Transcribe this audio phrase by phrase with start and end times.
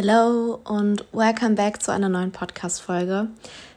[0.00, 3.26] Hello und welcome back zu einer neuen Podcast-Folge.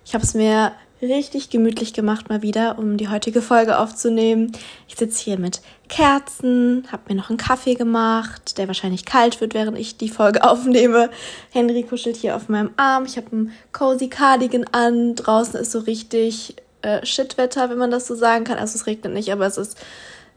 [0.06, 4.52] Ich habe es mir richtig gemütlich gemacht mal wieder, um die heutige Folge aufzunehmen.
[4.88, 9.56] Ich sitze hier mit Kerzen, habe mir noch einen Kaffee gemacht, der wahrscheinlich kalt wird,
[9.56, 11.10] während ich die Folge aufnehme.
[11.50, 13.06] Henry kuschelt hier auf meinem Arm.
[13.06, 15.16] Ich habe einen cozy Cardigan an.
[15.16, 18.60] Draußen ist so richtig äh, Shitwetter, wenn man das so sagen kann.
[18.60, 19.76] Also es regnet nicht, aber es ist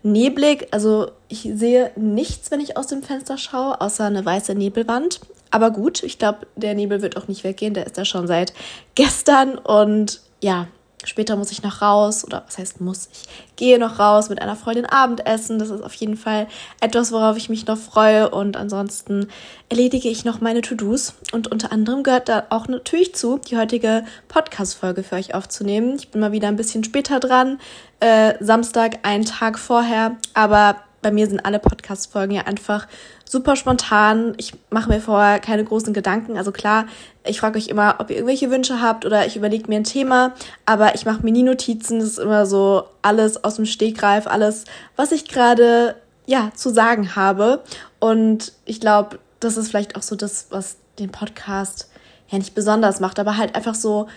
[0.03, 0.69] neblig.
[0.71, 5.21] Also ich sehe nichts, wenn ich aus dem Fenster schaue, außer eine weiße Nebelwand.
[5.55, 7.75] Aber gut, ich glaube, der Nebel wird auch nicht weggehen.
[7.75, 8.53] Der ist da schon seit
[8.96, 9.57] gestern.
[9.57, 10.67] Und ja,
[11.04, 12.25] später muss ich noch raus.
[12.25, 13.08] Oder was heißt muss?
[13.12, 15.61] Ich gehe noch raus mit einer Freundin Abendessen.
[15.61, 16.48] Das ist auf jeden Fall
[16.81, 18.31] etwas, worauf ich mich noch freue.
[18.31, 19.29] Und ansonsten
[19.68, 21.14] erledige ich noch meine To-Dos.
[21.31, 25.95] Und unter anderem gehört da auch natürlich zu, die heutige Podcast-Folge für euch aufzunehmen.
[25.95, 27.61] Ich bin mal wieder ein bisschen später dran.
[28.00, 30.17] Äh, Samstag, einen Tag vorher.
[30.34, 32.89] Aber bei mir sind alle Podcast-Folgen ja einfach
[33.25, 34.33] super spontan.
[34.39, 36.39] Ich mache mir vorher keine großen Gedanken.
[36.39, 36.86] Also klar,
[37.25, 40.33] ich frage euch immer, ob ihr irgendwelche Wünsche habt oder ich überlege mir ein Thema,
[40.64, 42.01] aber ich mache mir nie Notizen.
[42.01, 44.64] Das ist immer so alles aus dem Stegreif, alles,
[44.97, 47.62] was ich gerade ja zu sagen habe.
[48.01, 51.91] Und ich glaube, das ist vielleicht auch so das, was den Podcast
[52.29, 54.09] ja nicht besonders macht, aber halt einfach so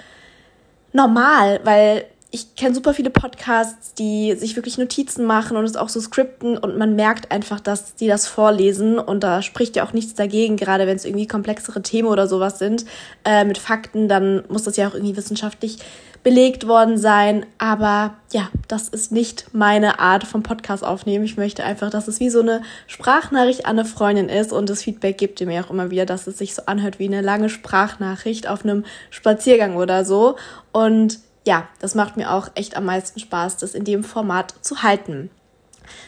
[0.93, 5.87] normal, weil ich kenne super viele Podcasts, die sich wirklich Notizen machen und es auch
[5.87, 9.93] so skripten und man merkt einfach, dass die das vorlesen und da spricht ja auch
[9.93, 12.85] nichts dagegen, gerade wenn es irgendwie komplexere Themen oder sowas sind
[13.23, 15.79] äh, mit Fakten, dann muss das ja auch irgendwie wissenschaftlich
[16.23, 17.45] belegt worden sein.
[17.57, 21.23] Aber ja, das ist nicht meine Art vom Podcast aufnehmen.
[21.23, 24.83] Ich möchte einfach, dass es wie so eine Sprachnachricht an eine Freundin ist und das
[24.83, 27.47] Feedback gibt ihr mir auch immer wieder, dass es sich so anhört wie eine lange
[27.47, 30.35] Sprachnachricht auf einem Spaziergang oder so.
[30.73, 34.83] Und ja, das macht mir auch echt am meisten Spaß, das in dem Format zu
[34.83, 35.31] halten.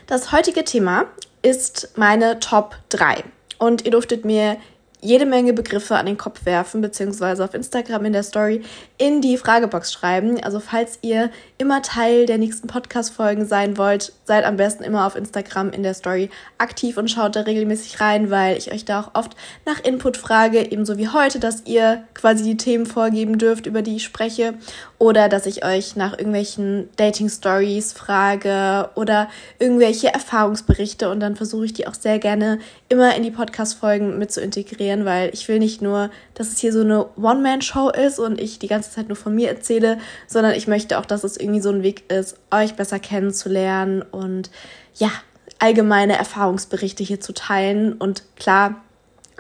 [0.06, 1.06] Das heutige Thema
[1.42, 3.24] ist meine Top 3.
[3.58, 4.58] Und ihr durftet mir
[5.02, 8.64] jede Menge Begriffe an den Kopf werfen, beziehungsweise auf Instagram in der Story
[8.98, 10.44] in die Fragebox schreiben.
[10.44, 15.16] Also falls ihr immer Teil der nächsten Podcast-Folgen sein wollt, seid am besten immer auf
[15.16, 19.12] Instagram in der Story aktiv und schaut da regelmäßig rein, weil ich euch da auch
[19.14, 23.82] oft nach Input frage, ebenso wie heute, dass ihr quasi die Themen vorgeben dürft, über
[23.82, 24.56] die ich spreche,
[24.98, 31.74] oder dass ich euch nach irgendwelchen Dating-Stories frage oder irgendwelche Erfahrungsberichte und dann versuche ich
[31.74, 32.60] die auch sehr gerne
[32.90, 36.60] immer in die Podcast-Folgen mit zu integrieren inspirieren, weil ich will nicht nur, dass es
[36.60, 40.54] hier so eine One-Man-Show ist und ich die ganze Zeit nur von mir erzähle, sondern
[40.54, 44.50] ich möchte auch, dass es irgendwie so ein Weg ist, euch besser kennenzulernen und
[44.96, 45.12] ja,
[45.60, 47.94] allgemeine Erfahrungsberichte hier zu teilen.
[47.94, 48.82] Und klar,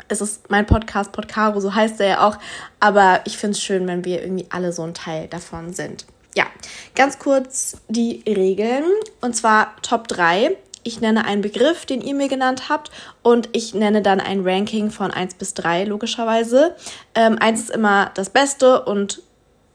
[0.07, 2.37] es ist mein Podcast, Podcaro, so heißt er ja auch,
[2.79, 6.05] aber ich finde es schön, wenn wir irgendwie alle so ein Teil davon sind.
[6.35, 6.45] Ja,
[6.95, 8.85] ganz kurz die Regeln.
[9.21, 10.55] Und zwar Top 3
[10.89, 12.91] ich nenne einen Begriff, den ihr mir genannt habt,
[13.21, 16.75] und ich nenne dann ein Ranking von 1 bis 3, logischerweise.
[17.15, 19.21] Ähm, 1 ist immer das Beste und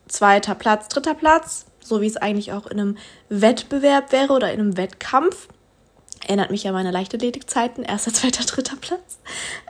[0.09, 2.97] zweiter Platz, dritter Platz, so wie es eigentlich auch in einem
[3.29, 5.49] Wettbewerb wäre oder in einem Wettkampf.
[6.27, 9.19] Erinnert mich an meine Leichtathletikzeiten, erster, zweiter, dritter Platz.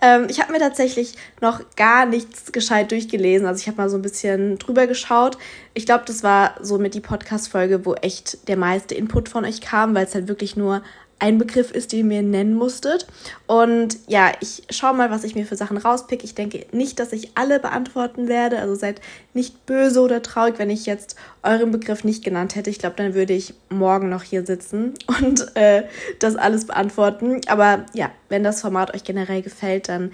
[0.00, 3.46] Ähm, ich habe mir tatsächlich noch gar nichts gescheit durchgelesen.
[3.46, 5.36] Also ich habe mal so ein bisschen drüber geschaut.
[5.74, 9.60] Ich glaube, das war so mit die Podcast-Folge, wo echt der meiste Input von euch
[9.60, 10.82] kam, weil es halt wirklich nur
[11.24, 13.06] ein Begriff ist, den ihr mir nennen musstet.
[13.46, 16.22] Und ja, ich schaue mal, was ich mir für Sachen rauspicke.
[16.22, 18.58] Ich denke nicht, dass ich alle beantworten werde.
[18.58, 19.00] Also seid
[19.32, 22.68] nicht böse oder traurig, wenn ich jetzt euren Begriff nicht genannt hätte.
[22.68, 24.92] Ich glaube, dann würde ich morgen noch hier sitzen
[25.22, 25.84] und äh,
[26.18, 27.40] das alles beantworten.
[27.46, 30.12] Aber ja, wenn das Format euch generell gefällt, dann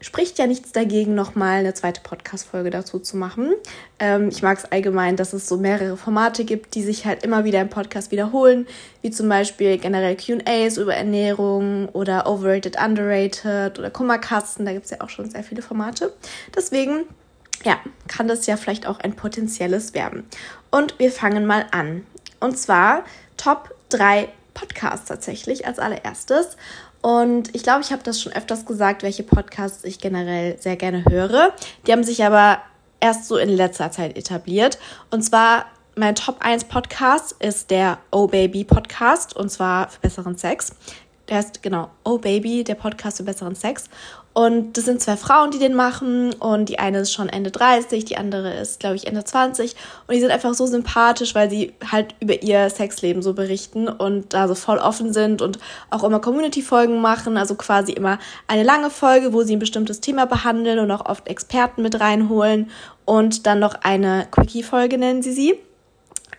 [0.00, 3.54] spricht ja nichts dagegen, nochmal eine zweite Podcast-Folge dazu zu machen.
[3.98, 7.44] Ähm, ich mag es allgemein, dass es so mehrere Formate gibt, die sich halt immer
[7.44, 8.66] wieder im Podcast wiederholen,
[9.02, 14.64] wie zum Beispiel generell QAs über Ernährung oder Overrated, Underrated oder Kummerkasten.
[14.64, 16.12] Da gibt es ja auch schon sehr viele Formate.
[16.54, 17.04] Deswegen,
[17.64, 20.24] ja, kann das ja vielleicht auch ein potenzielles werden.
[20.70, 22.06] Und wir fangen mal an.
[22.38, 23.04] Und zwar
[23.36, 26.56] Top 3 Podcasts tatsächlich als allererstes.
[27.08, 31.06] Und ich glaube, ich habe das schon öfters gesagt, welche Podcasts ich generell sehr gerne
[31.08, 31.54] höre.
[31.86, 32.58] Die haben sich aber
[33.00, 34.78] erst so in letzter Zeit etabliert.
[35.10, 35.64] Und zwar
[35.96, 40.74] mein Top 1 Podcast ist der Oh Baby Podcast und zwar für besseren Sex.
[41.30, 43.88] Der heißt genau Oh Baby, der Podcast für besseren Sex.
[44.38, 46.32] Und das sind zwei Frauen, die den machen.
[46.32, 49.74] Und die eine ist schon Ende 30, die andere ist, glaube ich, Ende 20.
[50.06, 54.34] Und die sind einfach so sympathisch, weil sie halt über ihr Sexleben so berichten und
[54.34, 55.58] da so voll offen sind und
[55.90, 57.36] auch immer Community-Folgen machen.
[57.36, 61.26] Also quasi immer eine lange Folge, wo sie ein bestimmtes Thema behandeln und auch oft
[61.26, 62.70] Experten mit reinholen.
[63.04, 65.58] Und dann noch eine Quickie-Folge nennen sie sie.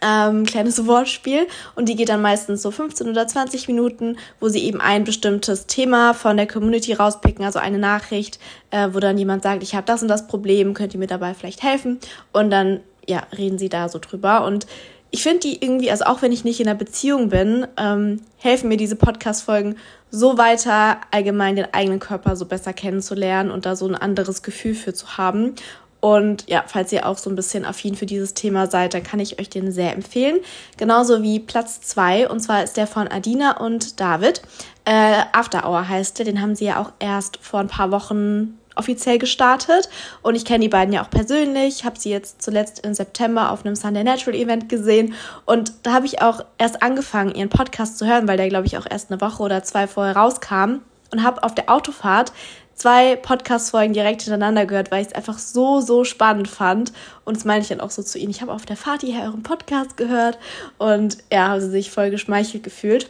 [0.01, 1.47] Ähm, kleines Wortspiel.
[1.75, 5.67] Und die geht dann meistens so 15 oder 20 Minuten, wo sie eben ein bestimmtes
[5.67, 8.39] Thema von der Community rauspicken, also eine Nachricht,
[8.71, 11.33] äh, wo dann jemand sagt, ich habe das und das Problem, könnt ihr mir dabei
[11.33, 11.99] vielleicht helfen?
[12.31, 14.45] Und dann ja reden sie da so drüber.
[14.45, 14.67] Und
[15.11, 18.69] ich finde die irgendwie, also auch wenn ich nicht in einer Beziehung bin, ähm, helfen
[18.69, 19.75] mir diese Podcast-Folgen
[20.11, 24.75] so weiter, allgemein den eigenen Körper so besser kennenzulernen und da so ein anderes Gefühl
[24.75, 25.55] für zu haben.
[26.01, 29.19] Und ja, falls ihr auch so ein bisschen affin für dieses Thema seid, dann kann
[29.19, 30.39] ich euch den sehr empfehlen.
[30.77, 34.41] Genauso wie Platz zwei und zwar ist der von Adina und David.
[34.85, 38.57] Äh, After Hour heißt der, den haben sie ja auch erst vor ein paar Wochen
[38.79, 39.89] offiziell gestartet.
[40.21, 43.65] Und ich kenne die beiden ja auch persönlich, habe sie jetzt zuletzt im September auf
[43.65, 45.13] einem Sunday Natural Event gesehen.
[45.45, 48.77] Und da habe ich auch erst angefangen, ihren Podcast zu hören, weil der, glaube ich,
[48.77, 50.79] auch erst eine Woche oder zwei vorher rauskam.
[51.11, 52.31] Und habe auf der Autofahrt
[52.79, 56.93] zwei Podcast-Folgen direkt hintereinander gehört, weil ich es einfach so, so spannend fand.
[57.25, 58.31] Und das meine ich dann auch so zu ihnen.
[58.31, 60.39] Ich habe auf der Fahrt hierher euren Podcast gehört
[60.77, 63.09] und ja, haben sie sich voll geschmeichelt gefühlt.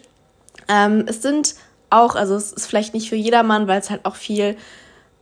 [0.68, 1.56] Ähm, es sind
[1.92, 4.58] auch, also es ist vielleicht nicht für jedermann, weil es halt auch viel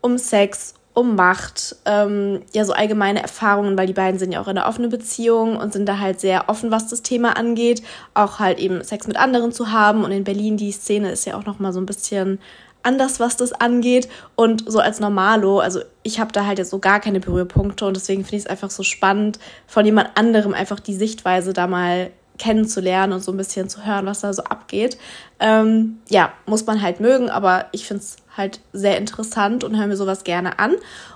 [0.01, 4.47] um Sex, um Macht, ähm, ja, so allgemeine Erfahrungen, weil die beiden sind ja auch
[4.47, 7.83] in einer offenen Beziehung und sind da halt sehr offen, was das Thema angeht.
[8.13, 10.03] Auch halt eben Sex mit anderen zu haben.
[10.03, 12.39] Und in Berlin, die Szene ist ja auch nochmal so ein bisschen
[12.87, 14.07] anders, was das angeht.
[14.35, 17.95] Und so als Normalo, also ich habe da halt jetzt so gar keine Berührpunkte und
[17.95, 22.11] deswegen finde ich es einfach so spannend, von jemand anderem einfach die Sichtweise da mal
[22.37, 24.97] kennenzulernen und so ein bisschen zu hören, was da so abgeht.
[25.39, 29.87] Ähm, ja, muss man halt mögen, aber ich finde es halt sehr interessant und höre
[29.87, 30.75] mir sowas gerne an.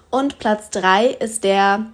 [0.09, 1.85] Und Platz drei ist der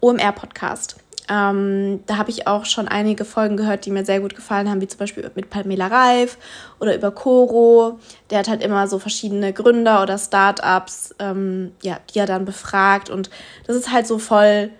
[0.00, 1.01] OMR-Podcast.
[1.28, 4.80] Ähm, da habe ich auch schon einige Folgen gehört, die mir sehr gut gefallen haben,
[4.80, 6.36] wie zum Beispiel mit Pamela Reif
[6.80, 8.00] oder über Coro.
[8.30, 13.08] Der hat halt immer so verschiedene Gründer oder Startups, ähm, ja, die er dann befragt.
[13.08, 13.30] Und
[13.66, 14.70] das ist halt so voll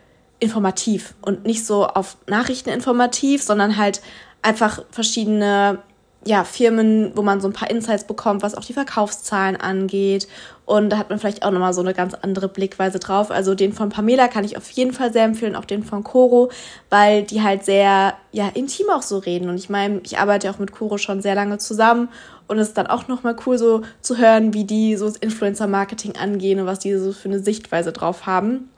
[0.40, 4.02] informativ und nicht so auf Nachrichten informativ, sondern halt
[4.42, 5.78] einfach verschiedene
[6.24, 10.28] ja, Firmen, wo man so ein paar Insights bekommt, was auch die Verkaufszahlen angeht.
[10.64, 13.30] Und da hat man vielleicht auch nochmal so eine ganz andere Blickweise drauf.
[13.32, 16.50] Also den von Pamela kann ich auf jeden Fall sehr empfehlen, auch den von Coro,
[16.90, 19.48] weil die halt sehr, ja, intim auch so reden.
[19.48, 22.08] Und ich meine, ich arbeite auch mit Coro schon sehr lange zusammen
[22.46, 26.16] und es ist dann auch nochmal cool so zu hören, wie die so das Influencer-Marketing
[26.16, 28.68] angehen und was die so für eine Sichtweise drauf haben.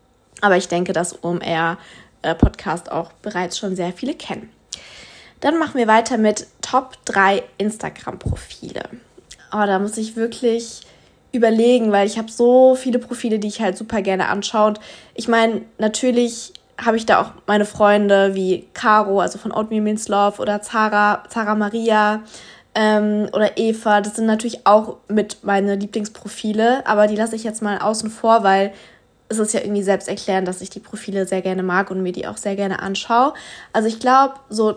[0.40, 4.53] Aber ich denke, dass OMR-Podcast äh, auch bereits schon sehr viele kennen.
[5.44, 8.80] Dann machen wir weiter mit Top 3 Instagram-Profile.
[9.52, 10.80] Oh, da muss ich wirklich
[11.32, 14.68] überlegen, weil ich habe so viele Profile, die ich halt super gerne anschaue.
[14.68, 14.80] Und
[15.12, 20.08] ich meine, natürlich habe ich da auch meine Freunde wie Caro, also von Oatmeal Means
[20.08, 22.22] Love, oder Zara, Zara Maria
[22.74, 24.00] ähm, oder Eva.
[24.00, 28.44] Das sind natürlich auch mit meine Lieblingsprofile, aber die lasse ich jetzt mal außen vor,
[28.44, 28.72] weil
[29.28, 32.12] es ist ja irgendwie selbst erklären, dass ich die Profile sehr gerne mag und mir
[32.12, 33.34] die auch sehr gerne anschaue.
[33.74, 34.76] Also ich glaube, so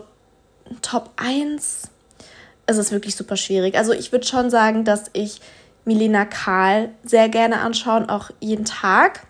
[0.82, 1.82] Top 1
[2.66, 3.76] ist es wirklich super schwierig.
[3.76, 5.40] Also ich würde schon sagen, dass ich
[5.84, 9.26] Milena Karl sehr gerne anschaue, auch jeden Tag.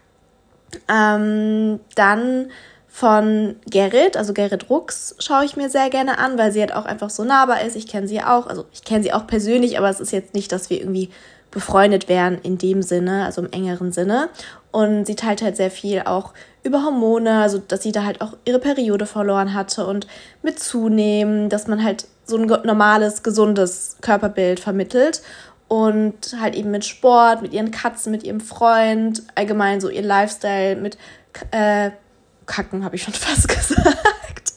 [0.89, 2.51] Ähm, dann
[2.89, 6.85] von Gerrit, also Gerrit Rux, schaue ich mir sehr gerne an, weil sie halt auch
[6.85, 7.77] einfach so nahbar ist.
[7.77, 10.51] Ich kenne sie auch, also ich kenne sie auch persönlich, aber es ist jetzt nicht,
[10.51, 11.11] dass wir irgendwie
[11.51, 14.29] befreundet wären in dem Sinne, also im engeren Sinne.
[14.71, 18.35] Und sie teilt halt sehr viel auch über Hormone, also dass sie da halt auch
[18.45, 20.07] ihre Periode verloren hatte und
[20.43, 25.23] mit Zunehmen, dass man halt so ein normales, gesundes Körperbild vermittelt
[25.69, 30.77] und halt eben mit Sport, mit ihren Katzen, mit ihrem Freund, allgemein so ihr Lifestyle,
[30.77, 30.99] mit
[31.51, 31.91] äh,
[32.47, 34.53] Kacken habe ich schon fast gesagt,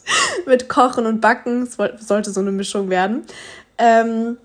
[0.45, 1.77] mit Kochen und Backen, es
[2.07, 3.23] sollte so eine Mischung werden.
[3.77, 4.37] Ähm,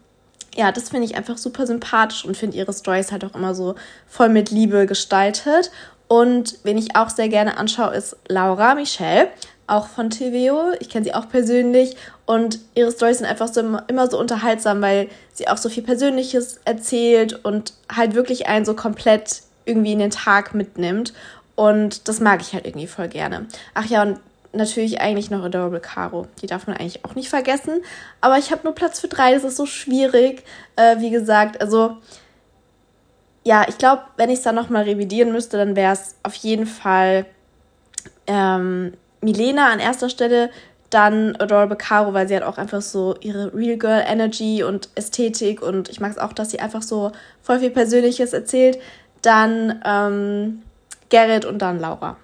[0.56, 3.74] ja, das finde ich einfach super sympathisch und finde ihre Stories halt auch immer so
[4.06, 5.70] voll mit Liebe gestaltet.
[6.08, 9.28] Und wen ich auch sehr gerne anschaue, ist Laura Michelle,
[9.66, 10.72] auch von TVO.
[10.80, 15.08] Ich kenne sie auch persönlich und ihre Stories sind einfach so immer so unterhaltsam, weil
[15.32, 20.10] sie auch so viel Persönliches erzählt und halt wirklich einen so komplett irgendwie in den
[20.10, 21.12] Tag mitnimmt.
[21.54, 23.46] Und das mag ich halt irgendwie voll gerne.
[23.74, 24.20] Ach ja, und
[24.56, 26.26] natürlich eigentlich noch Adorable Caro.
[26.42, 27.82] Die darf man eigentlich auch nicht vergessen.
[28.20, 29.32] Aber ich habe nur Platz für drei.
[29.34, 30.44] Das ist so schwierig.
[30.76, 31.96] Äh, wie gesagt, also
[33.44, 36.66] ja, ich glaube, wenn ich es dann nochmal revidieren müsste, dann wäre es auf jeden
[36.66, 37.26] Fall
[38.26, 40.50] ähm, Milena an erster Stelle,
[40.90, 45.62] dann Adorable Caro, weil sie hat auch einfach so ihre Real Girl Energy und Ästhetik
[45.62, 48.78] und ich mag es auch, dass sie einfach so voll viel Persönliches erzählt.
[49.22, 50.62] Dann ähm,
[51.08, 52.16] Gerrit und dann Laura.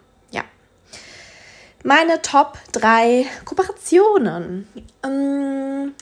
[1.85, 4.69] Meine Top 3 Kooperationen.
[5.05, 5.95] Ähm,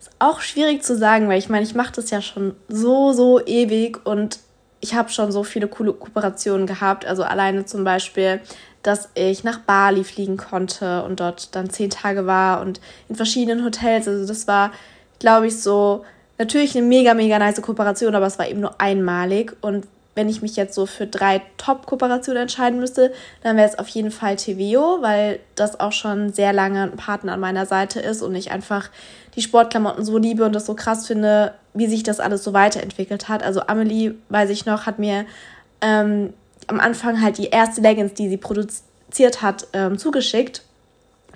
[0.00, 3.44] ist auch schwierig zu sagen, weil ich meine, ich mache das ja schon so, so
[3.44, 4.38] ewig und
[4.80, 7.04] ich habe schon so viele coole Kooperationen gehabt.
[7.04, 8.40] Also alleine zum Beispiel,
[8.82, 13.64] dass ich nach Bali fliegen konnte und dort dann zehn Tage war und in verschiedenen
[13.64, 14.08] Hotels.
[14.08, 14.72] Also das war,
[15.18, 16.04] glaube ich, so
[16.38, 19.56] natürlich eine mega, mega nice Kooperation, aber es war eben nur einmalig.
[19.60, 19.86] Und
[20.18, 23.12] wenn ich mich jetzt so für drei Top-Kooperationen entscheiden müsste,
[23.44, 27.34] dann wäre es auf jeden Fall TVO, weil das auch schon sehr lange ein Partner
[27.34, 28.90] an meiner Seite ist und ich einfach
[29.36, 33.28] die Sportklamotten so liebe und das so krass finde, wie sich das alles so weiterentwickelt
[33.28, 33.44] hat.
[33.44, 35.24] Also Amelie, weiß ich noch, hat mir
[35.82, 36.32] ähm,
[36.66, 40.62] am Anfang halt die erste Leggings, die sie produziert hat, ähm, zugeschickt.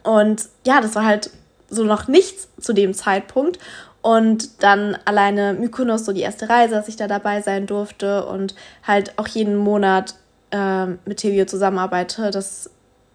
[0.02, 1.30] Und ja, das war halt
[1.70, 3.60] so noch nichts zu dem Zeitpunkt.
[4.02, 8.54] Und dann alleine Mykonos, so die erste Reise, dass ich da dabei sein durfte und
[8.84, 10.16] halt auch jeden Monat
[10.50, 12.70] äh, mit Tevio zusammenarbeite, das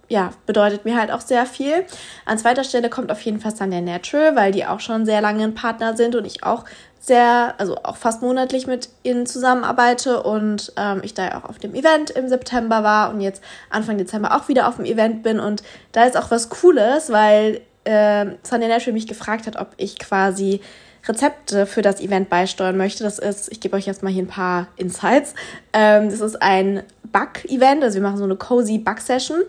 [0.10, 1.86] ja, bedeutet mir halt auch sehr viel.
[2.26, 5.44] An zweiter Stelle kommt auf jeden Fall Sunday Natural, weil die auch schon sehr lange
[5.44, 6.64] ein Partner sind und ich auch
[7.00, 11.60] sehr, also auch fast monatlich mit ihnen zusammenarbeite und ähm, ich da ja auch auf
[11.60, 15.40] dem Event im September war und jetzt Anfang Dezember auch wieder auf dem Event bin
[15.40, 19.98] und da ist auch was Cooles, weil äh, Sunday Natural mich gefragt hat, ob ich
[19.98, 20.62] quasi
[21.08, 23.04] Rezepte für das Event beisteuern möchte.
[23.04, 25.34] Das ist, ich gebe euch jetzt mal hier ein paar Insights.
[25.74, 29.44] Ähm, das ist ein Back-Event, also wir machen so eine cozy Back-Session.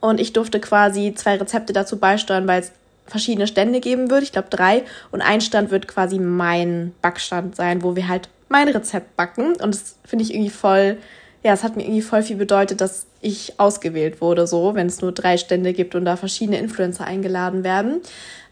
[0.00, 2.72] Und ich durfte quasi zwei Rezepte dazu beisteuern, weil es
[3.06, 4.22] verschiedene Stände geben wird.
[4.22, 4.82] Ich glaube drei.
[5.10, 9.54] Und ein Stand wird quasi mein Backstand sein, wo wir halt mein Rezept backen.
[9.56, 10.98] Und das finde ich irgendwie voll,
[11.42, 15.00] ja, es hat mir irgendwie voll viel bedeutet, dass ich ausgewählt wurde, so, wenn es
[15.00, 18.00] nur drei Stände gibt und da verschiedene Influencer eingeladen werden.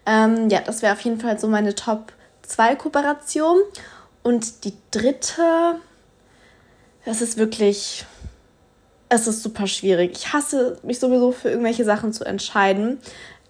[0.07, 3.59] Ähm, ja, das wäre auf jeden Fall so meine Top 2 Kooperation.
[4.23, 5.77] Und die dritte,
[7.05, 8.05] das ist wirklich,
[9.09, 10.13] es ist super schwierig.
[10.15, 12.99] Ich hasse mich sowieso für irgendwelche Sachen zu entscheiden.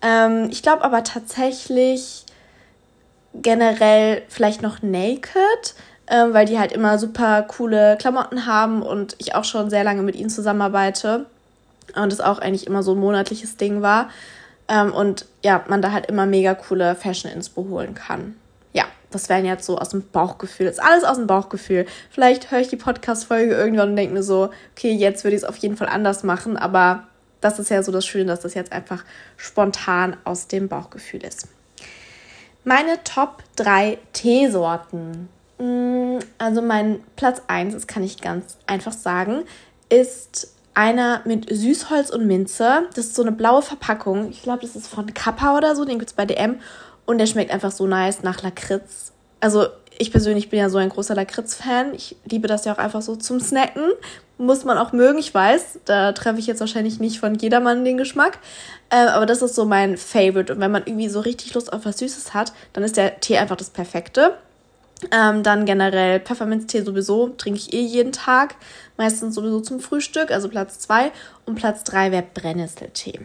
[0.02, 2.24] Ähm, ich glaube aber tatsächlich
[3.34, 5.74] generell vielleicht noch Naked
[6.10, 10.02] ähm, weil die halt immer super coole Klamotten haben und ich auch schon sehr lange
[10.02, 11.26] mit ihnen zusammenarbeite
[11.94, 14.10] und es auch eigentlich immer so ein monatliches Ding war.
[14.68, 18.34] Ähm, und ja, man da halt immer mega coole Fashion-Inspo holen kann.
[18.72, 20.66] Ja, das wären jetzt so aus dem Bauchgefühl.
[20.66, 21.86] Das ist alles aus dem Bauchgefühl.
[22.10, 25.48] Vielleicht höre ich die Podcast-Folge irgendwann und denke mir so, okay, jetzt würde ich es
[25.48, 27.04] auf jeden Fall anders machen, aber
[27.40, 29.04] das ist ja so das Schöne, dass das jetzt einfach
[29.36, 31.48] spontan aus dem Bauchgefühl ist.
[32.64, 35.28] Meine Top 3 Teesorten.
[35.60, 39.42] Mm, also mein Platz 1, das kann ich ganz einfach sagen,
[39.90, 42.84] ist einer mit Süßholz und Minze.
[42.94, 44.30] Das ist so eine blaue Verpackung.
[44.30, 45.84] Ich glaube, das ist von Kappa oder so.
[45.84, 46.60] Den gibt es bei DM.
[47.04, 49.12] Und der schmeckt einfach so nice nach Lakritz.
[49.40, 49.66] Also
[49.98, 51.92] ich persönlich bin ja so ein großer Lakritz-Fan.
[51.92, 53.82] Ich liebe das ja auch einfach so zum Snacken.
[54.38, 55.80] Muss man auch mögen, ich weiß.
[55.84, 58.38] Da treffe ich jetzt wahrscheinlich nicht von jedermann den Geschmack.
[58.88, 60.54] Äh, aber das ist so mein Favorite.
[60.54, 63.36] Und wenn man irgendwie so richtig Lust auf was Süßes hat, dann ist der Tee
[63.36, 64.38] einfach das Perfekte.
[65.10, 68.56] Ähm, dann generell Pfefferminztee sowieso, trinke ich eh jeden Tag.
[68.96, 71.10] Meistens sowieso zum Frühstück, also Platz 2.
[71.46, 73.20] Und Platz 3 wäre Brennnesseltee.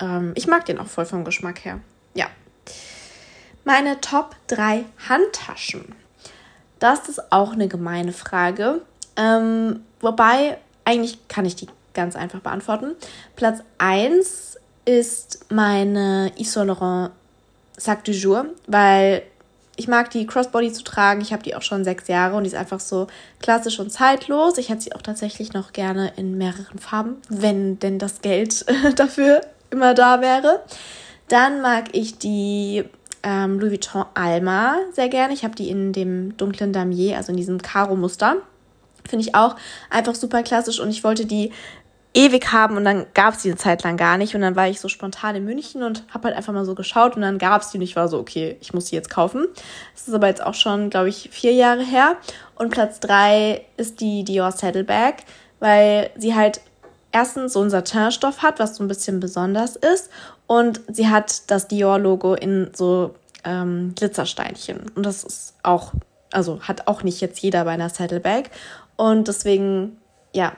[0.00, 1.80] Ähm, ich mag den auch voll vom Geschmack her.
[2.14, 2.26] Ja.
[3.64, 5.94] Meine Top 3 Handtaschen.
[6.78, 8.82] Das ist auch eine gemeine Frage.
[9.16, 12.94] Ähm, wobei, eigentlich kann ich die ganz einfach beantworten.
[13.36, 17.10] Platz 1 ist meine Yves Saint Laurent
[17.76, 19.22] Sac du Jour, weil
[19.78, 21.20] ich mag die Crossbody zu tragen.
[21.20, 23.06] Ich habe die auch schon sechs Jahre und die ist einfach so
[23.40, 24.58] klassisch und zeitlos.
[24.58, 28.66] Ich hätte sie auch tatsächlich noch gerne in mehreren Farben, wenn denn das Geld
[28.96, 30.64] dafür immer da wäre.
[31.28, 32.84] Dann mag ich die
[33.22, 35.32] ähm, Louis Vuitton Alma sehr gerne.
[35.32, 38.36] Ich habe die in dem dunklen Damier, also in diesem Karo-Muster.
[39.08, 39.54] Finde ich auch
[39.90, 41.52] einfach super klassisch und ich wollte die
[42.14, 44.34] ewig haben und dann gab es die eine Zeit lang gar nicht.
[44.34, 47.16] Und dann war ich so spontan in München und habe halt einfach mal so geschaut
[47.16, 49.46] und dann gab es die und ich war so, okay, ich muss die jetzt kaufen.
[49.94, 52.16] Das ist aber jetzt auch schon, glaube ich, vier Jahre her.
[52.54, 55.24] Und Platz drei ist die Dior Saddleback,
[55.60, 56.60] weil sie halt
[57.12, 60.10] erstens so einen Satinstoff hat, was so ein bisschen besonders ist.
[60.46, 64.90] Und sie hat das Dior-Logo in so ähm, Glitzersteinchen.
[64.94, 65.92] Und das ist auch,
[66.32, 68.50] also hat auch nicht jetzt jeder bei einer Saddleback
[68.96, 69.98] und deswegen,
[70.34, 70.52] ja,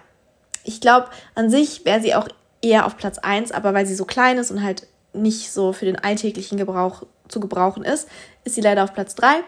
[0.71, 2.29] ich glaube, an sich wäre sie auch
[2.63, 5.85] eher auf Platz 1, aber weil sie so klein ist und halt nicht so für
[5.85, 8.09] den alltäglichen Gebrauch zu gebrauchen ist,
[8.45, 9.43] ist sie leider auf Platz 3.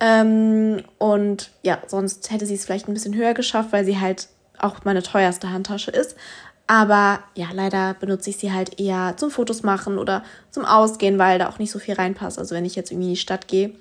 [0.00, 4.28] Ähm, und ja, sonst hätte sie es vielleicht ein bisschen höher geschafft, weil sie halt
[4.58, 6.16] auch meine teuerste Handtasche ist.
[6.66, 11.38] Aber ja, leider benutze ich sie halt eher zum Fotos machen oder zum Ausgehen, weil
[11.38, 12.38] da auch nicht so viel reinpasst.
[12.38, 13.72] Also wenn ich jetzt irgendwie in die Stadt gehe,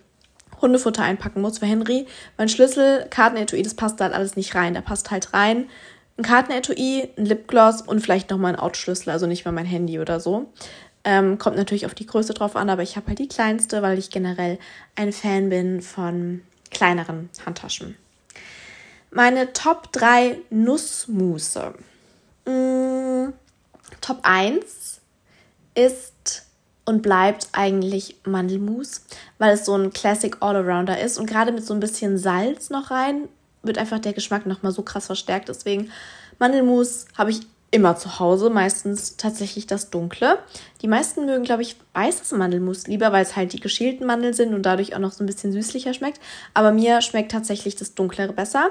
[0.61, 4.73] Hundefutter einpacken muss für Henry, mein Schlüssel, Kartenetui, das passt da halt alles nicht rein.
[4.73, 5.69] Da passt halt rein
[6.17, 10.19] ein Kartenetui, ein Lipgloss und vielleicht nochmal ein Autoschlüssel, also nicht mal mein Handy oder
[10.19, 10.51] so.
[11.03, 13.97] Ähm, kommt natürlich auf die Größe drauf an, aber ich habe halt die kleinste, weil
[13.97, 14.57] ich generell
[14.95, 17.95] ein Fan bin von kleineren Handtaschen.
[19.11, 21.75] meine Top 3 Nussmusse.
[22.45, 23.33] Mm,
[24.01, 24.99] Top 1
[25.75, 26.45] ist
[26.85, 29.05] und bleibt eigentlich Mandelmus,
[29.37, 32.91] weil es so ein Classic All-Arounder ist und gerade mit so ein bisschen Salz noch
[32.91, 33.29] rein
[33.63, 35.49] wird einfach der Geschmack nochmal so krass verstärkt.
[35.49, 35.91] Deswegen
[36.39, 40.39] Mandelmus habe ich immer zu Hause, meistens tatsächlich das dunkle.
[40.81, 44.53] Die meisten mögen, glaube ich, weißes Mandelmus lieber, weil es halt die geschälten Mandeln sind
[44.53, 46.21] und dadurch auch noch so ein bisschen süßlicher schmeckt.
[46.53, 48.69] Aber mir schmeckt tatsächlich das dunklere besser.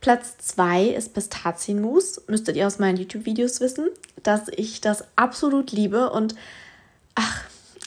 [0.00, 2.22] Platz 2 ist Pistazienmus.
[2.28, 3.88] Müsstet ihr aus meinen YouTube-Videos wissen,
[4.22, 6.36] dass ich das absolut liebe und
[7.16, 7.42] ach,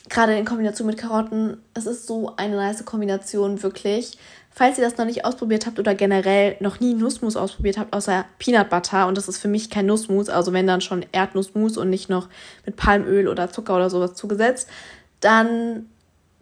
[0.10, 4.18] gerade in Kombination mit Karotten, es ist so eine nice Kombination, wirklich.
[4.52, 8.26] Falls ihr das noch nicht ausprobiert habt oder generell noch nie Nussmus ausprobiert habt, außer
[8.40, 11.90] Peanut Butter, und das ist für mich kein Nussmus, also wenn dann schon Erdnussmus und
[11.90, 12.28] nicht noch
[12.66, 14.68] mit Palmöl oder Zucker oder sowas zugesetzt,
[15.22, 15.86] dann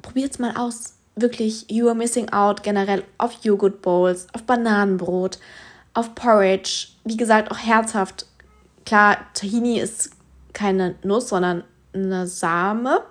[0.02, 0.96] probiert es mal aus.
[1.16, 5.40] Wirklich, you are missing out generell auf Joghurt Bowls, auf Bananenbrot,
[5.94, 6.90] auf Porridge.
[7.04, 8.28] Wie gesagt, auch herzhaft.
[8.86, 10.12] Klar, Tahini ist
[10.54, 13.02] keine Nuss, sondern eine Same.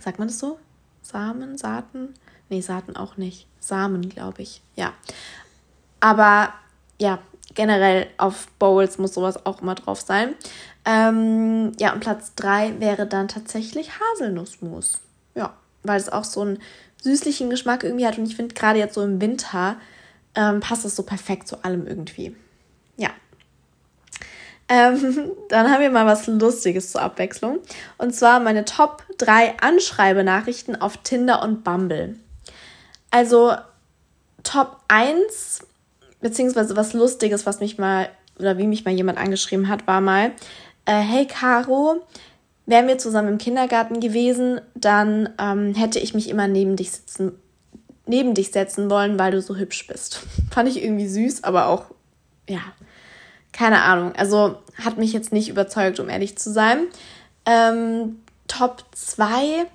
[0.00, 0.58] Sagt man das so?
[1.02, 2.14] Samen, Saaten?
[2.52, 3.46] Nee, Saaten auch nicht.
[3.60, 4.60] Samen, glaube ich.
[4.76, 4.92] Ja.
[6.00, 6.52] Aber
[7.00, 7.18] ja,
[7.54, 10.34] generell auf Bowls muss sowas auch immer drauf sein.
[10.84, 15.00] Ähm, ja, und Platz 3 wäre dann tatsächlich Haselnussmus.
[15.34, 16.58] Ja, weil es auch so einen
[17.00, 18.18] süßlichen Geschmack irgendwie hat.
[18.18, 19.76] Und ich finde, gerade jetzt so im Winter
[20.34, 22.36] ähm, passt es so perfekt zu allem irgendwie.
[22.98, 23.12] Ja.
[24.68, 27.60] Ähm, dann haben wir mal was Lustiges zur Abwechslung.
[27.96, 32.16] Und zwar meine Top 3 Anschreibenachrichten auf Tinder und Bumble.
[33.12, 33.54] Also
[34.42, 35.60] Top 1,
[36.20, 40.32] beziehungsweise was Lustiges, was mich mal, oder wie mich mal jemand angeschrieben hat, war mal,
[40.86, 42.04] äh, hey Caro,
[42.66, 47.32] wären wir zusammen im Kindergarten gewesen, dann ähm, hätte ich mich immer neben dich sitzen,
[48.06, 50.20] neben dich setzen wollen, weil du so hübsch bist.
[50.50, 51.84] Fand ich irgendwie süß, aber auch,
[52.48, 52.62] ja,
[53.52, 54.14] keine Ahnung.
[54.16, 56.86] Also hat mich jetzt nicht überzeugt, um ehrlich zu sein.
[57.44, 59.66] Ähm, Top 2.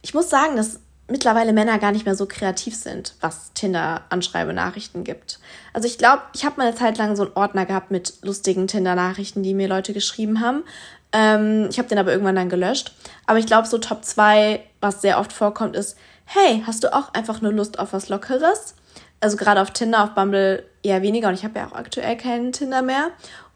[0.00, 5.38] Ich muss sagen, dass mittlerweile Männer gar nicht mehr so kreativ sind, was Tinder-Anschreibenachrichten gibt.
[5.72, 8.66] Also ich glaube, ich habe mal eine Zeit lang so einen Ordner gehabt mit lustigen
[8.66, 10.64] Tinder-Nachrichten, die mir Leute geschrieben haben.
[11.12, 12.94] Ähm, ich habe den aber irgendwann dann gelöscht.
[13.26, 17.12] Aber ich glaube, so Top 2, was sehr oft vorkommt, ist, hey, hast du auch
[17.12, 18.74] einfach nur Lust auf was Lockeres?
[19.20, 22.52] Also gerade auf Tinder, auf Bumble eher weniger und ich habe ja auch aktuell keinen
[22.52, 23.10] Tinder mehr.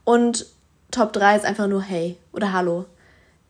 [0.04, 0.46] Und
[0.90, 2.86] Top 3 ist einfach nur hey oder hallo.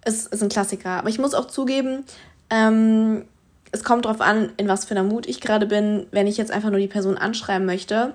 [0.03, 0.91] Es ist ein Klassiker.
[0.91, 2.05] Aber ich muss auch zugeben,
[2.51, 3.27] ähm,
[3.73, 6.07] es kommt darauf an, in was für einer Mut ich gerade bin.
[6.11, 8.15] Wenn ich jetzt einfach nur die Person anschreiben möchte,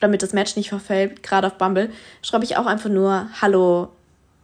[0.00, 1.90] damit das Match nicht verfällt, gerade auf Bumble,
[2.22, 3.88] schreibe ich auch einfach nur Hallo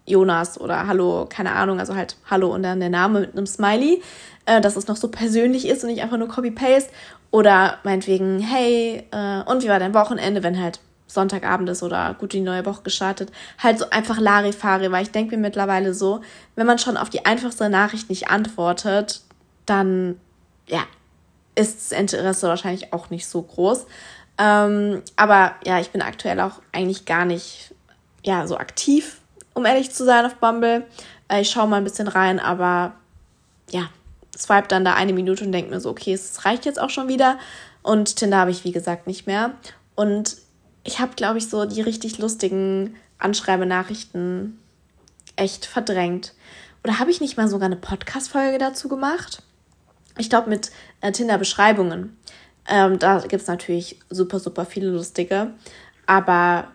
[0.07, 4.03] Jonas oder Hallo, keine Ahnung, also halt Hallo und dann der Name mit einem Smiley,
[4.47, 6.91] äh, dass es noch so persönlich ist und nicht einfach nur Copy-Paste.
[7.31, 12.33] Oder meinetwegen, hey, äh, und wie war dein Wochenende, wenn halt Sonntagabend ist oder gut
[12.33, 13.31] die neue Woche gestartet.
[13.59, 16.21] Halt so einfach Larifari, weil ich denke mir mittlerweile so,
[16.57, 19.23] wenn man schon auf die einfachste Nachricht nicht antwortet,
[19.66, 20.20] dann
[20.66, 20.85] ja,
[21.55, 23.87] ist das Interesse wahrscheinlich auch nicht so groß.
[24.38, 27.74] Ähm, aber ja, ich bin aktuell auch eigentlich gar nicht
[28.24, 29.20] ja, so aktiv,
[29.53, 30.85] um ehrlich zu sein, auf Bumble.
[31.29, 32.94] Äh, ich schaue mal ein bisschen rein, aber
[33.70, 33.88] ja,
[34.37, 37.09] swipe dann da eine Minute und denke mir so, okay, es reicht jetzt auch schon
[37.09, 37.38] wieder.
[37.83, 39.53] Und Tinder habe ich, wie gesagt, nicht mehr.
[39.94, 40.38] Und
[40.83, 44.59] ich habe, glaube ich, so die richtig lustigen Anschreibenachrichten
[45.37, 46.35] echt verdrängt.
[46.83, 49.42] Oder habe ich nicht mal sogar eine Podcast-Folge dazu gemacht?
[50.18, 52.16] Ich glaube, mit äh, Tinder-Beschreibungen,
[52.68, 55.53] ähm, da gibt es natürlich super, super viele lustige.
[56.07, 56.68] Aber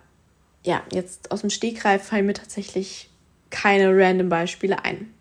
[0.64, 3.10] ja, jetzt aus dem Stegreif fallen mir tatsächlich
[3.50, 5.14] keine random Beispiele ein.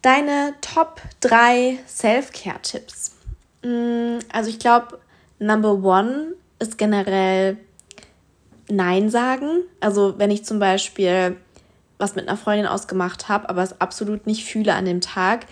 [0.00, 3.16] Deine Top 3 Self-Care-Tipps.
[3.62, 4.98] Mm, also ich glaube,
[5.38, 7.58] Number One ist generell
[8.68, 9.62] Nein sagen.
[9.80, 11.36] Also wenn ich zum Beispiel
[11.98, 15.46] was mit einer Freundin ausgemacht habe, aber es absolut nicht fühle an dem Tag,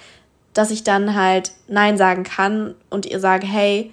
[0.55, 3.91] dass ich dann halt Nein sagen kann und ihr sage, hey,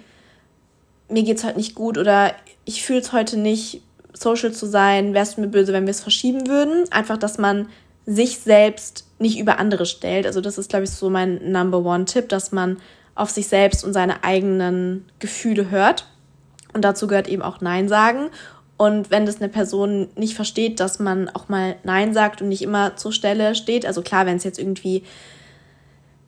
[1.08, 2.32] mir geht's heute nicht gut oder
[2.64, 6.00] ich fühle es heute nicht, social zu sein, wärst du mir böse, wenn wir es
[6.00, 6.84] verschieben würden.
[6.90, 7.68] Einfach, dass man
[8.06, 10.26] sich selbst nicht über andere stellt.
[10.26, 12.78] Also das ist, glaube ich, so mein Number One-Tipp, dass man
[13.14, 16.06] auf sich selbst und seine eigenen Gefühle hört.
[16.72, 18.30] Und dazu gehört eben auch Nein sagen.
[18.76, 22.62] Und wenn das eine Person nicht versteht, dass man auch mal Nein sagt und nicht
[22.62, 25.02] immer zur Stelle steht, also klar, wenn es jetzt irgendwie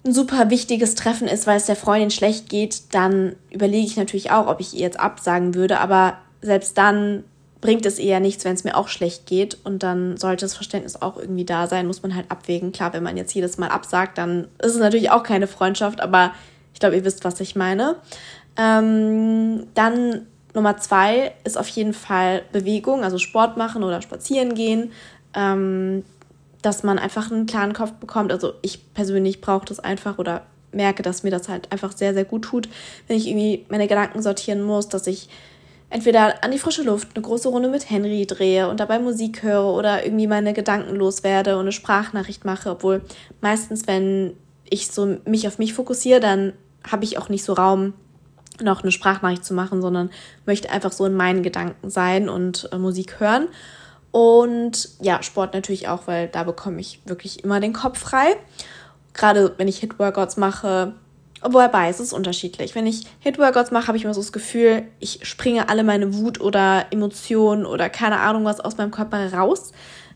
[0.05, 4.31] ein super wichtiges Treffen ist, weil es der Freundin schlecht geht, dann überlege ich natürlich
[4.31, 5.79] auch, ob ich ihr jetzt absagen würde.
[5.79, 7.25] Aber selbst dann
[7.61, 9.59] bringt es eher nichts, wenn es mir auch schlecht geht.
[9.65, 12.73] Und dann sollte das Verständnis auch irgendwie da sein, muss man halt abwägen.
[12.73, 16.33] Klar, wenn man jetzt jedes Mal absagt, dann ist es natürlich auch keine Freundschaft, aber
[16.73, 17.97] ich glaube, ihr wisst, was ich meine.
[18.57, 24.93] Ähm, dann Nummer zwei ist auf jeden Fall Bewegung, also Sport machen oder spazieren gehen.
[25.35, 26.05] Ähm,
[26.63, 28.33] dass man einfach einen klaren Kopf bekommt.
[28.33, 32.25] Also ich persönlich brauche das einfach oder merke, dass mir das halt einfach sehr, sehr
[32.25, 32.69] gut tut,
[33.09, 35.29] wenn ich irgendwie meine Gedanken sortieren muss, dass ich
[35.89, 39.65] entweder an die frische Luft eine große Runde mit Henry drehe und dabei Musik höre
[39.75, 43.03] oder irgendwie meine Gedanken loswerde und eine Sprachnachricht mache, obwohl
[43.41, 44.35] meistens, wenn
[44.69, 46.53] ich so mich auf mich fokussiere, dann
[46.89, 47.95] habe ich auch nicht so Raum,
[48.63, 50.11] noch eine Sprachnachricht zu machen, sondern
[50.47, 53.49] möchte einfach so in meinen Gedanken sein und äh, Musik hören.
[54.13, 58.37] Und ja, Sport natürlich auch, weil da bekomme ich wirklich immer den Kopf frei.
[59.15, 60.95] Gerade wenn ich Hit-Workouts mache,
[61.43, 62.75] wobei es ist unterschiedlich.
[62.75, 66.41] Wenn ich Hit-Workouts mache, habe ich immer so das Gefühl, ich springe alle meine Wut
[66.41, 69.73] oder Emotionen oder keine Ahnung was aus meinem Körper raus.